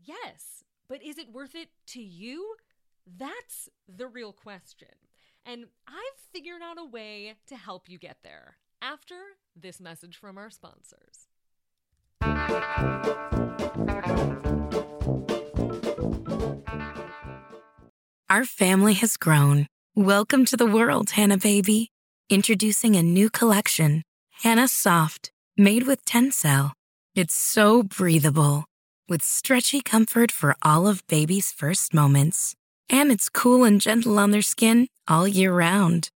[0.03, 0.63] yes.
[0.87, 2.55] But is it worth it to you?
[3.05, 4.87] That's the real question.
[5.51, 9.15] And I've figured out a way to help you get there after
[9.55, 11.27] this message from our sponsors.
[18.29, 19.65] Our family has grown.
[19.95, 21.89] Welcome to the world, Hanna Baby.
[22.29, 24.03] Introducing a new collection,
[24.43, 26.73] Hanna Soft, made with Tencel.
[27.15, 28.65] It's so breathable,
[29.07, 32.53] with stretchy comfort for all of baby's first moments.
[32.87, 36.09] And it's cool and gentle on their skin all year round.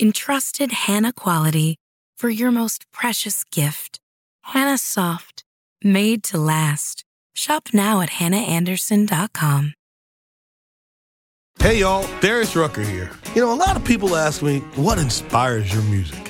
[0.00, 1.76] Entrusted Hanna quality
[2.16, 3.98] for your most precious gift.
[4.42, 5.44] Hanna Soft,
[5.84, 7.04] made to last.
[7.34, 9.74] Shop now at hannaandersson.com.
[11.58, 13.10] Hey y'all, Darius Rucker here.
[13.34, 16.29] You know, a lot of people ask me, what inspires your music?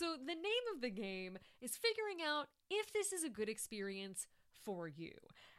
[0.00, 4.26] So, the name of the game is figuring out if this is a good experience
[4.64, 5.12] for you.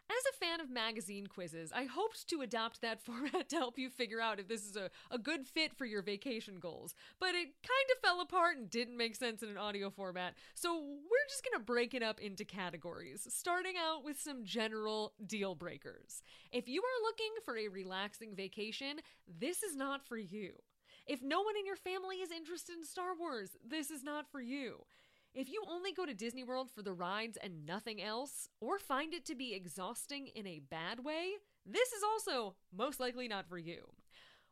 [0.10, 3.88] As a fan of magazine quizzes, I hoped to adopt that format to help you
[3.88, 7.54] figure out if this is a, a good fit for your vacation goals, but it
[7.62, 11.44] kind of fell apart and didn't make sense in an audio format, so we're just
[11.44, 16.24] gonna break it up into categories, starting out with some general deal breakers.
[16.52, 19.02] If you are looking for a relaxing vacation,
[19.40, 20.54] this is not for you.
[21.08, 24.42] If no one in your family is interested in Star Wars, this is not for
[24.42, 24.86] you.
[25.34, 29.14] If you only go to Disney World for the rides and nothing else, or find
[29.14, 31.32] it to be exhausting in a bad way,
[31.66, 33.88] this is also most likely not for you.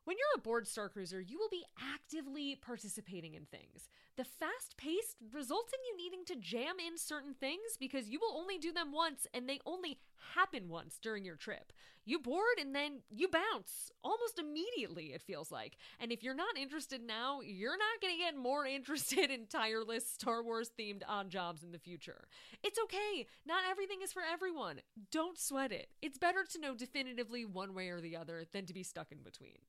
[0.09, 3.89] When you're aboard Starcruiser, you will be actively participating in things.
[4.17, 8.35] The fast pace results in you needing to jam in certain things because you will
[8.35, 9.99] only do them once and they only
[10.33, 11.71] happen once during your trip.
[12.05, 15.77] You board and then you bounce almost immediately, it feels like.
[15.99, 20.09] And if you're not interested now, you're not going to get more interested in tireless
[20.09, 22.27] Star Wars themed odd jobs in the future.
[22.63, 24.81] It's okay, not everything is for everyone.
[25.11, 25.89] Don't sweat it.
[26.01, 29.19] It's better to know definitively one way or the other than to be stuck in
[29.19, 29.59] between.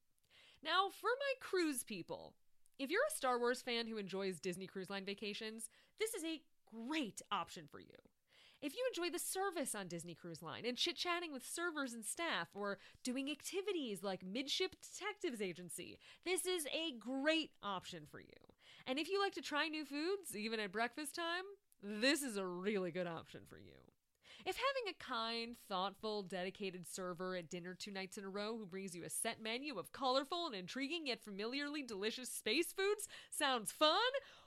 [0.63, 2.35] Now, for my cruise people,
[2.79, 6.43] if you're a Star Wars fan who enjoys Disney Cruise Line vacations, this is a
[6.87, 7.97] great option for you.
[8.61, 12.05] If you enjoy the service on Disney Cruise Line and chit chatting with servers and
[12.05, 18.29] staff or doing activities like Midship Detectives Agency, this is a great option for you.
[18.87, 21.45] And if you like to try new foods, even at breakfast time,
[21.83, 23.90] this is a really good option for you.
[24.47, 28.65] If having a kind, thoughtful, dedicated server at dinner two nights in a row who
[28.65, 33.71] brings you a set menu of colorful and intriguing yet familiarly delicious space foods sounds
[33.71, 33.99] fun,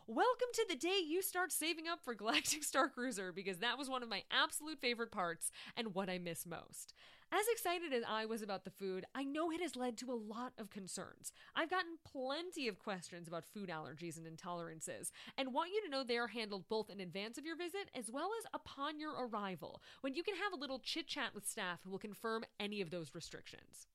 [0.07, 4.01] welcome to the day you start saving up for Galactic Starcruiser because that was one
[4.01, 6.95] of my absolute favorite parts and what I miss most.
[7.35, 10.13] As excited as I was about the food, I know it has led to a
[10.13, 11.33] lot of concerns.
[11.55, 16.03] I've gotten plenty of questions about food allergies and intolerances, and want you to know
[16.03, 19.81] they are handled both in advance of your visit as well as upon your arrival,
[20.01, 22.91] when you can have a little chit chat with staff who will confirm any of
[22.91, 23.87] those restrictions.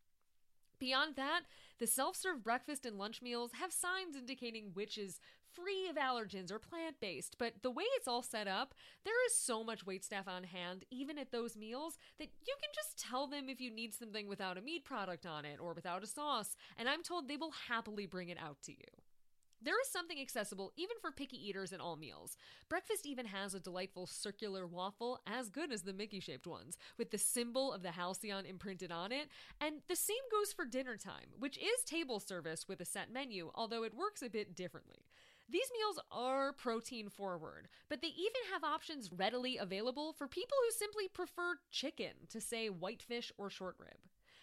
[0.81, 1.43] Beyond that,
[1.79, 5.21] the self serve breakfast and lunch meals have signs indicating which is
[5.53, 8.75] free of allergens or plant based, but the way it's all set up,
[9.05, 12.99] there is so much waitstaff on hand, even at those meals, that you can just
[12.99, 16.07] tell them if you need something without a meat product on it or without a
[16.07, 19.03] sauce, and I'm told they will happily bring it out to you.
[19.61, 22.37] There is something accessible even for picky eaters in all meals.
[22.69, 27.11] Breakfast even has a delightful circular waffle, as good as the Mickey shaped ones, with
[27.11, 29.29] the symbol of the Halcyon imprinted on it.
[29.61, 33.51] And the same goes for dinner time, which is table service with a set menu,
[33.53, 35.07] although it works a bit differently.
[35.51, 40.71] These meals are protein forward, but they even have options readily available for people who
[40.71, 43.97] simply prefer chicken to, say, whitefish or short rib.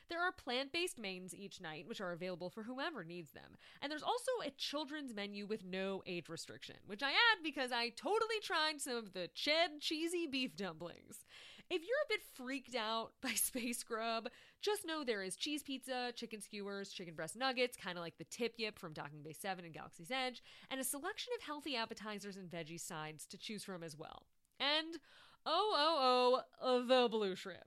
[0.10, 3.58] There are plant based mains each night, which are available for whoever needs them.
[3.82, 7.90] And there's also a children's menu with no age restriction, which I add because I
[7.90, 11.26] totally tried some of the Ched cheesy beef dumplings.
[11.70, 14.30] If you're a bit freaked out by Space Grub,
[14.62, 18.26] just know there is cheese pizza, chicken skewers, chicken breast nuggets, kind of like the
[18.26, 22.38] tip yip from Docking Bay 7 and Galaxy's Edge, and a selection of healthy appetizers
[22.38, 24.24] and veggie sides to choose from as well.
[24.60, 25.00] And
[25.46, 27.60] oh, oh, oh, the blue shrimp.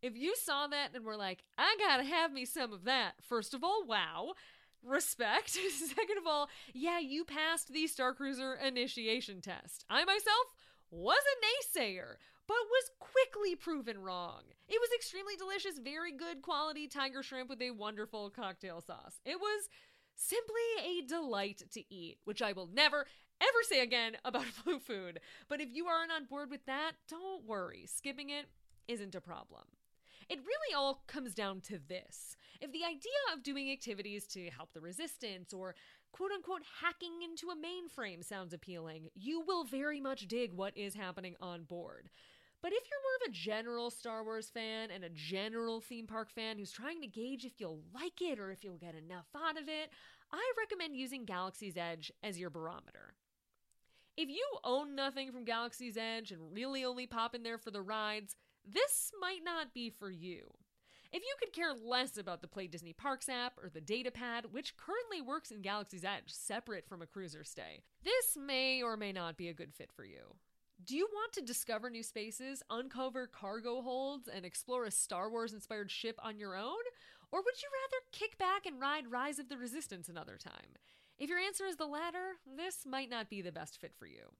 [0.00, 3.52] If you saw that and were like, I gotta have me some of that, first
[3.52, 4.32] of all, wow.
[4.82, 5.50] Respect.
[5.50, 9.84] Second of all, yeah, you passed the Starcruiser initiation test.
[9.90, 10.46] I myself
[10.90, 12.14] was a naysayer,
[12.50, 14.42] but was quickly proven wrong.
[14.68, 19.20] It was extremely delicious, very good quality tiger shrimp with a wonderful cocktail sauce.
[19.24, 19.68] It was
[20.16, 23.06] simply a delight to eat, which I will never,
[23.40, 25.20] ever say again about blue food.
[25.48, 27.86] But if you aren't on board with that, don't worry.
[27.86, 28.46] Skipping it
[28.88, 29.62] isn't a problem.
[30.28, 32.36] It really all comes down to this.
[32.60, 35.76] If the idea of doing activities to help the resistance or
[36.12, 40.94] quote unquote hacking into a mainframe sounds appealing, you will very much dig what is
[40.94, 42.10] happening on board.
[42.62, 46.30] But if you're more of a general Star Wars fan and a general theme park
[46.30, 49.56] fan who's trying to gauge if you'll like it or if you'll get enough out
[49.56, 49.90] of it,
[50.32, 53.14] I recommend using Galaxy's Edge as your barometer.
[54.16, 57.80] If you own nothing from Galaxy's Edge and really only pop in there for the
[57.80, 58.36] rides,
[58.66, 60.50] this might not be for you.
[61.12, 64.76] If you could care less about the Play Disney Parks app or the Datapad, which
[64.76, 69.36] currently works in Galaxy's Edge separate from a cruiser stay, this may or may not
[69.36, 70.36] be a good fit for you.
[70.86, 75.52] Do you want to discover new spaces, uncover cargo holds, and explore a Star Wars
[75.52, 76.78] inspired ship on your own?
[77.32, 80.78] Or would you rather kick back and ride Rise of the Resistance another time?
[81.18, 84.32] If your answer is the latter, this might not be the best fit for you.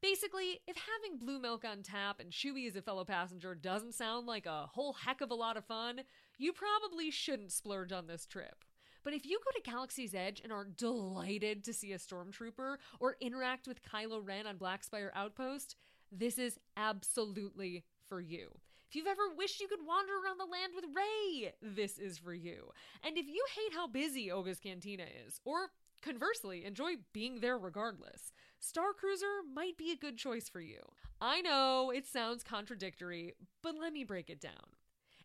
[0.00, 4.26] Basically, if having blue milk on tap and Chewie as a fellow passenger doesn't sound
[4.26, 6.00] like a whole heck of a lot of fun,
[6.38, 8.64] you probably shouldn't splurge on this trip.
[9.04, 13.16] But if you go to Galaxy's Edge and are delighted to see a stormtrooper or
[13.20, 15.76] interact with Kylo Ren on Black Spire Outpost,
[16.10, 18.50] this is absolutely for you.
[18.88, 22.34] If you've ever wished you could wander around the land with Rey, this is for
[22.34, 22.70] you.
[23.02, 25.70] And if you hate how busy Oga's Cantina is, or
[26.02, 30.80] conversely, enjoy being there regardless, Starcruiser might be a good choice for you.
[31.22, 33.32] I know it sounds contradictory,
[33.62, 34.76] but let me break it down.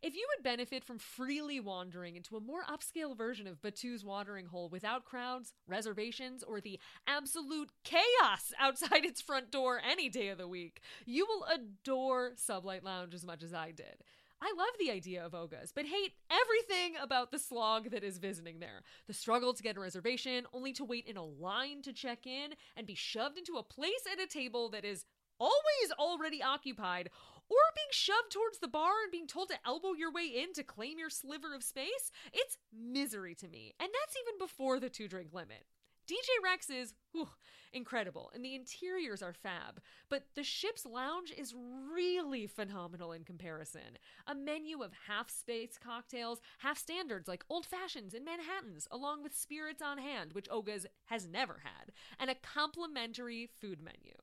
[0.02, 4.46] If you would benefit from freely wandering into a more upscale version of Batuu's watering
[4.46, 10.38] hole without crowds, reservations, or the absolute chaos outside its front door any day of
[10.38, 14.04] the week, you will adore Sublight Lounge as much as I did.
[14.40, 18.60] I love the idea of Oga's, but hate everything about the slog that is visiting
[18.60, 18.84] there.
[19.08, 22.54] The struggle to get a reservation, only to wait in a line to check in,
[22.76, 25.06] and be shoved into a place at a table that is
[25.40, 27.10] always already occupied,
[27.50, 30.64] or being shoved towards the bar and being told to elbow your way in to
[30.64, 32.12] claim your sliver of space.
[32.34, 33.74] It's misery to me.
[33.80, 35.66] And that's even before the two drink limit.
[36.08, 37.28] DJ Rex is whew,
[37.74, 43.98] incredible, and the interiors are fab, but the ship's lounge is really phenomenal in comparison.
[44.26, 49.36] A menu of half space cocktails, half standards like old fashions and Manhattans, along with
[49.36, 54.14] spirits on hand, which Oga's has never had, and a complimentary food menu.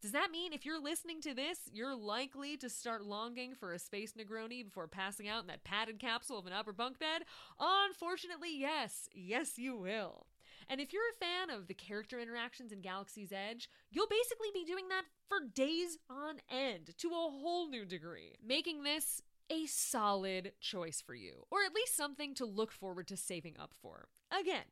[0.00, 3.80] Does that mean if you're listening to this, you're likely to start longing for a
[3.80, 7.22] space Negroni before passing out in that padded capsule of an upper bunk bed?
[7.58, 9.08] Unfortunately, yes.
[9.12, 10.26] Yes, you will.
[10.68, 14.64] And if you're a fan of the character interactions in Galaxy's Edge, you'll basically be
[14.64, 19.20] doing that for days on end to a whole new degree, making this
[19.50, 23.72] a solid choice for you, or at least something to look forward to saving up
[23.82, 24.08] for.
[24.30, 24.64] Again,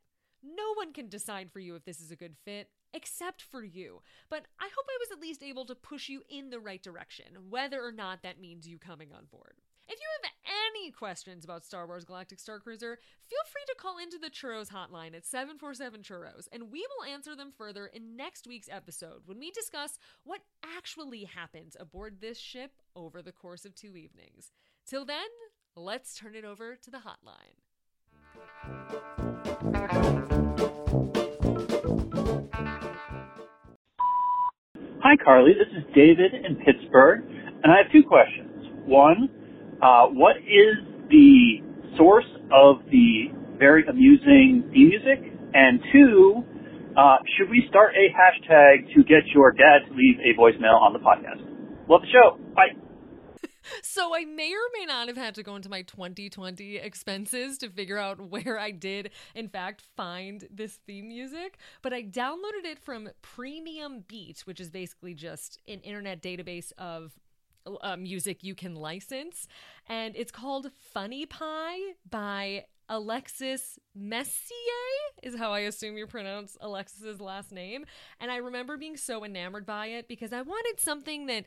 [0.43, 4.01] no one can decide for you if this is a good fit except for you.
[4.29, 7.25] But I hope I was at least able to push you in the right direction,
[7.49, 9.55] whether or not that means you coming on board.
[9.89, 10.31] If you have
[10.73, 15.15] any questions about Star Wars Galactic Starcruiser, feel free to call into the Churros hotline
[15.15, 19.49] at 747 Churros, and we will answer them further in next week's episode when we
[19.51, 20.41] discuss what
[20.75, 24.51] actually happens aboard this ship over the course of two evenings.
[24.85, 25.27] Till then,
[25.75, 27.55] let's turn it over to the hotline.
[35.07, 35.55] Hi, Carlye.
[35.55, 37.23] This is David in Pittsburgh,
[37.63, 38.67] and I have two questions.
[38.83, 39.29] One,
[39.81, 41.63] uh, what is the
[41.95, 45.31] source of the very amusing theme music?
[45.53, 46.43] And two,
[46.97, 50.91] uh, should we start a hashtag to get your dad to leave a voicemail on
[50.91, 51.39] the podcast?
[51.87, 52.37] Love the show.
[52.53, 52.75] Bye.
[53.81, 57.69] So I may or may not have had to go into my 2020 expenses to
[57.69, 61.57] figure out where I did, in fact, find this theme music.
[61.81, 67.13] But I downloaded it from Premium Beat, which is basically just an internet database of
[67.81, 69.47] uh, music you can license.
[69.87, 74.53] And it's called Funny Pie by Alexis Messier,
[75.21, 77.85] is how I assume you pronounce Alexis's last name.
[78.19, 81.45] And I remember being so enamored by it because I wanted something that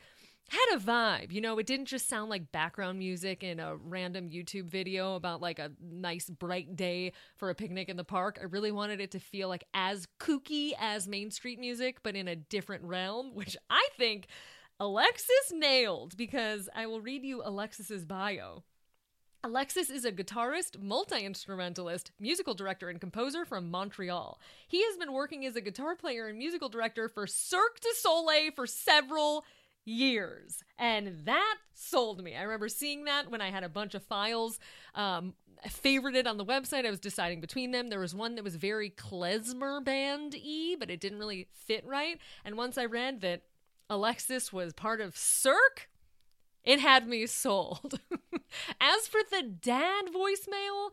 [0.49, 1.31] had a vibe.
[1.33, 5.41] You know, it didn't just sound like background music in a random YouTube video about
[5.41, 8.39] like a nice bright day for a picnic in the park.
[8.41, 12.27] I really wanted it to feel like as kooky as Main Street music, but in
[12.27, 14.27] a different realm, which I think
[14.81, 18.65] Alexis nailed because I will read you Alexis's bio.
[19.43, 24.39] Alexis is a guitarist, multi instrumentalist, musical director, and composer from Montreal.
[24.69, 28.51] He has been working as a guitar player and musical director for Cirque du Soleil
[28.55, 29.60] for several years.
[30.79, 32.37] And that sold me.
[32.37, 34.59] I remember seeing that when I had a bunch of files
[34.95, 35.35] um,
[35.69, 36.87] favorited on the website.
[36.87, 37.89] I was deciding between them.
[37.89, 42.19] There was one that was very klezmer band y, but it didn't really fit right.
[42.45, 43.43] And once I read that
[43.89, 45.89] Alexis was part of Cirque,
[46.65, 48.01] it had me sold.
[48.81, 50.91] As for the dad voicemail,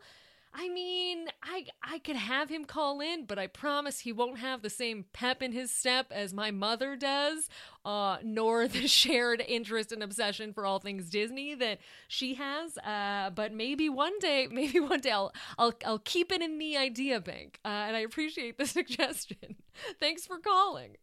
[0.54, 4.62] I mean, I I could have him call in, but I promise he won't have
[4.62, 7.48] the same pep in his step as my mother does,
[7.84, 11.78] uh, nor the shared interest and obsession for all things Disney that
[12.08, 12.76] she has.
[12.78, 16.76] Uh, but maybe one day, maybe one day I'll I'll I'll keep it in the
[16.76, 19.56] idea bank, uh, and I appreciate the suggestion.
[20.00, 20.96] Thanks for calling.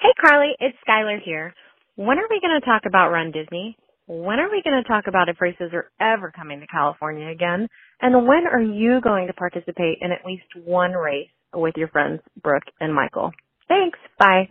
[0.00, 1.54] Hey Carlye, it's Skylar here.
[1.96, 3.76] When are we going to talk about Run Disney?
[4.06, 7.68] When are we going to talk about if races are ever coming to California again?
[8.02, 12.20] And when are you going to participate in at least one race with your friends
[12.42, 13.32] Brooke and Michael?
[13.66, 13.98] Thanks.
[14.18, 14.50] Bye.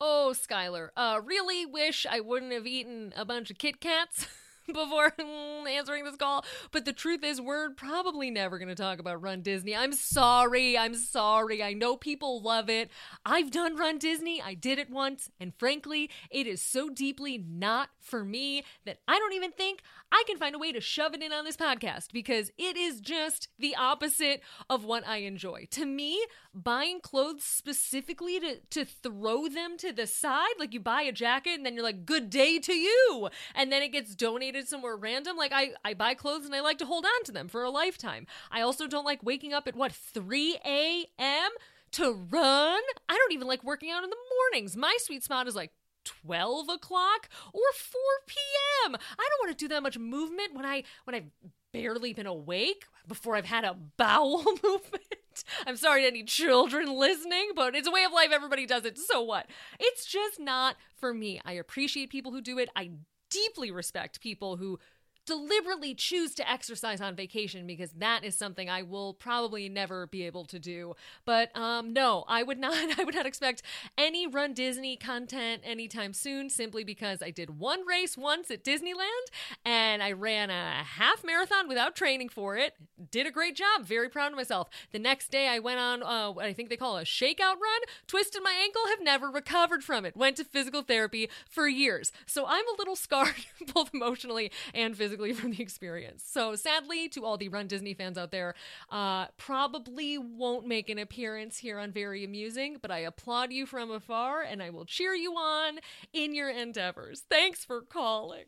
[0.00, 4.26] Oh, Skylar, uh, really wish I wouldn't have eaten a bunch of Kit Kats.
[4.66, 6.44] before mm, answering this call.
[6.70, 9.74] But the truth is, we're probably never going to talk about Run Disney.
[9.74, 10.76] I'm sorry.
[10.78, 11.62] I'm sorry.
[11.62, 12.90] I know people love it.
[13.24, 14.40] I've done Run Disney.
[14.40, 15.30] I did it once.
[15.40, 20.24] And frankly, it is so deeply not for me that I don't even think I
[20.26, 23.48] can find a way to shove it in on this podcast because it is just
[23.58, 25.68] the opposite of what I enjoy.
[25.72, 26.22] To me,
[26.54, 31.54] buying clothes specifically to, to throw them to the side, like you buy a jacket
[31.54, 33.30] and then you're like, good day to you.
[33.54, 35.36] And then it gets donated somewhere random.
[35.36, 37.70] Like I, I buy clothes and I like to hold on to them for a
[37.70, 38.26] lifetime.
[38.50, 41.50] I also don't like waking up at what, 3 a.m.
[41.92, 42.80] to run?
[43.08, 44.16] I don't even like working out in the
[44.52, 44.76] mornings.
[44.76, 45.72] My sweet spot is like
[46.04, 48.96] 12 o'clock or 4 p.m.
[48.96, 51.30] I don't want to do that much movement when I when I've
[51.72, 55.02] barely been awake before I've had a bowel movement.
[55.66, 58.28] I'm sorry to any children listening, but it's a way of life.
[58.32, 58.98] Everybody does it.
[58.98, 59.46] So what?
[59.80, 61.40] It's just not for me.
[61.44, 62.68] I appreciate people who do it.
[62.76, 62.90] I
[63.32, 64.78] deeply respect people who
[65.26, 70.24] deliberately choose to exercise on vacation because that is something I will probably never be
[70.24, 70.94] able to do.
[71.24, 72.72] But um, no, I would not.
[72.98, 73.62] I would not expect
[73.96, 76.50] any Run Disney content anytime soon.
[76.50, 79.26] Simply because I did one race once at Disneyland
[79.64, 82.74] and I ran a half marathon without training for it.
[83.10, 83.84] Did a great job.
[83.84, 84.68] Very proud of myself.
[84.92, 87.80] The next day I went on uh, what I think they call a shakeout run.
[88.06, 88.82] Twisted my ankle.
[88.88, 90.16] Have never recovered from it.
[90.16, 92.12] Went to physical therapy for years.
[92.26, 96.24] So I'm a little scarred both emotionally and physically physically from the experience.
[96.26, 98.54] So sadly, to all the Run Disney fans out there,
[98.90, 103.90] uh, probably won't make an appearance here on Very Amusing, but I applaud you from
[103.90, 105.80] afar and I will cheer you on
[106.12, 107.24] in your endeavors.
[107.28, 108.44] Thanks for calling.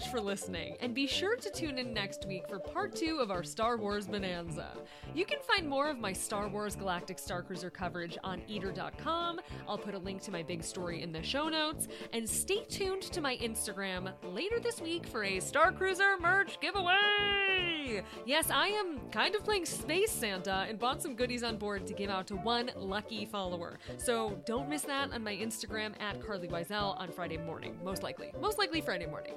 [0.00, 3.76] Listening, and be sure to tune in next week for part two of our Star
[3.76, 4.76] Wars Bonanza.
[5.14, 9.40] You can find more of my Star Wars Galactic Starcruiser coverage on eater.com.
[9.68, 13.02] I'll put a link to my big story in the show notes, and stay tuned
[13.02, 18.02] to my Instagram later this week for a Starcruiser merch giveaway!
[18.24, 21.94] Yes, I am kind of playing Space Santa and bought some goodies on board to
[21.94, 23.78] give out to one lucky follower.
[23.96, 27.78] So don't miss that on my Instagram at Carlye Wisel on Friday morning.
[27.82, 28.32] Most likely.
[28.40, 29.34] Most likely Friday morning.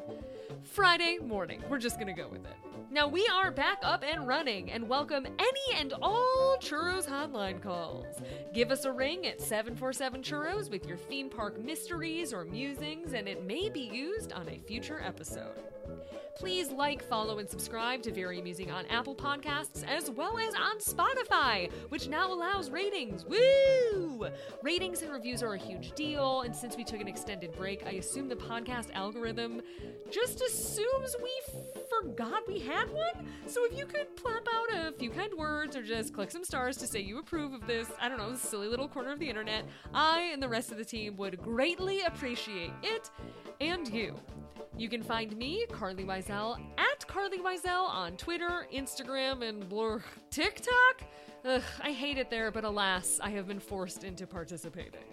[0.61, 1.61] Friday morning.
[1.69, 2.55] We're just gonna go with it.
[2.91, 8.21] Now we are back up and running and welcome any and all Churros hotline calls.
[8.53, 13.27] Give us a ring at 747 Churros with your theme park mysteries or musings, and
[13.27, 15.63] it may be used on a future episode.
[16.35, 20.79] Please like, follow, and subscribe to Very Amusing on Apple Podcasts as well as on
[20.79, 23.23] Spotify, which now allows ratings.
[23.25, 24.27] Woo!
[24.61, 27.91] Ratings and reviews are a huge deal, and since we took an extended break, I
[27.91, 29.61] assume the podcast algorithm
[30.09, 31.31] just assumes we
[32.01, 33.27] forgot we had one.
[33.47, 36.77] So if you could plop out a few kind words or just click some stars
[36.77, 39.65] to say you approve of this, I don't know, silly little corner of the internet,
[39.93, 43.09] I and the rest of the team would greatly appreciate it
[43.61, 44.15] and you.
[44.75, 51.03] You can find me, Carlye Wisel, at Carlye Wisel on Twitter, Instagram, and blur TikTok.
[51.45, 55.03] Ugh, I hate it there, but alas, I have been forced into participating.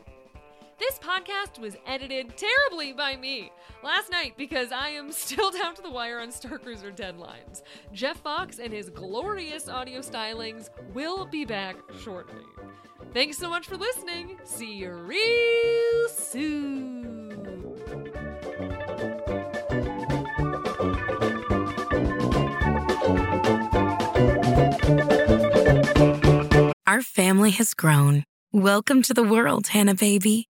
[0.81, 3.53] This podcast was edited terribly by me
[3.85, 7.61] last night because I am still down to the wire on Starcruiser deadlines.
[7.93, 12.45] Jeff Fox and his glorious audio stylings will be back shortly.
[13.13, 14.39] Thanks so much for listening.
[14.45, 17.21] See you real soon.
[26.87, 28.25] Our family has grown.
[28.51, 30.50] Welcome to the world, Hanna baby.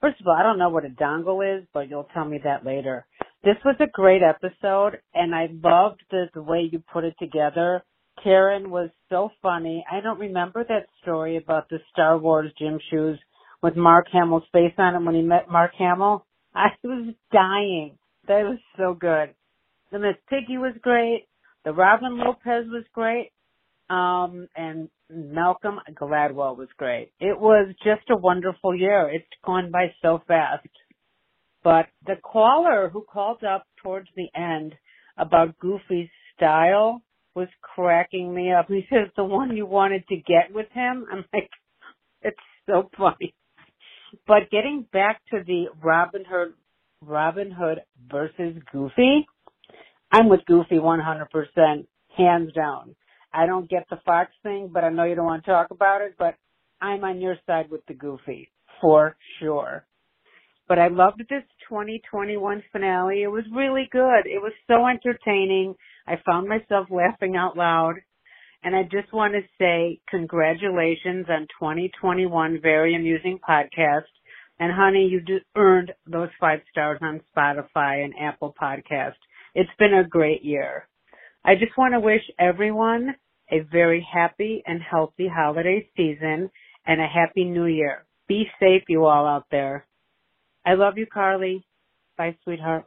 [0.00, 2.64] First of all, I don't know what a dongle is, but you'll tell me that
[2.64, 3.06] later.
[3.42, 7.82] This was a great episode, and I loved the, the way you put it together.
[8.22, 9.84] Karen was so funny.
[9.90, 13.18] I don't remember that story about the Star Wars gym shoes
[13.62, 16.26] with Mark Hamill's face on it when he met Mark Hamill.
[16.54, 17.98] I was dying.
[18.26, 19.34] That was so good.
[19.92, 21.26] The Miss Piggy was great.
[21.64, 23.30] The Robin Lopez was great.
[23.90, 27.12] Um, and Malcolm Gladwell was great.
[27.20, 29.08] It was just a wonderful year.
[29.10, 30.68] It's gone by so fast.
[31.64, 34.74] But the caller who called up towards the end
[35.16, 37.02] about Goofy's style
[37.34, 38.66] was cracking me up.
[38.68, 41.06] He says the one you wanted to get with him.
[41.10, 41.50] I'm like,
[42.22, 42.36] it's
[42.66, 43.34] so funny.
[44.26, 46.54] But getting back to the Robin Hood,
[47.02, 47.80] Robin Hood
[48.10, 49.26] versus Goofy,
[50.10, 51.86] I'm with Goofy 100%,
[52.16, 52.94] hands down.
[53.32, 56.00] I don't get the Fox thing, but I know you don't want to talk about
[56.00, 56.34] it, but
[56.80, 58.50] I'm on your side with the Goofy,
[58.80, 59.84] for sure.
[60.68, 63.22] But I loved this 2021 finale.
[63.22, 64.26] It was really good.
[64.26, 65.74] It was so entertaining.
[66.06, 67.94] I found myself laughing out loud.
[68.62, 74.10] And I just want to say congratulations on 2021 Very Amusing Podcast.
[74.58, 75.22] And honey, you
[75.56, 79.14] earned those five stars on Spotify and Apple Podcast.
[79.54, 80.88] It's been a great year.
[81.44, 83.14] I just want to wish everyone
[83.50, 86.50] a very happy and healthy holiday season
[86.86, 88.04] and a happy new year.
[88.28, 89.86] Be safe, you all out there.
[90.66, 91.64] I love you, Carlye.
[92.18, 92.86] Bye, sweetheart.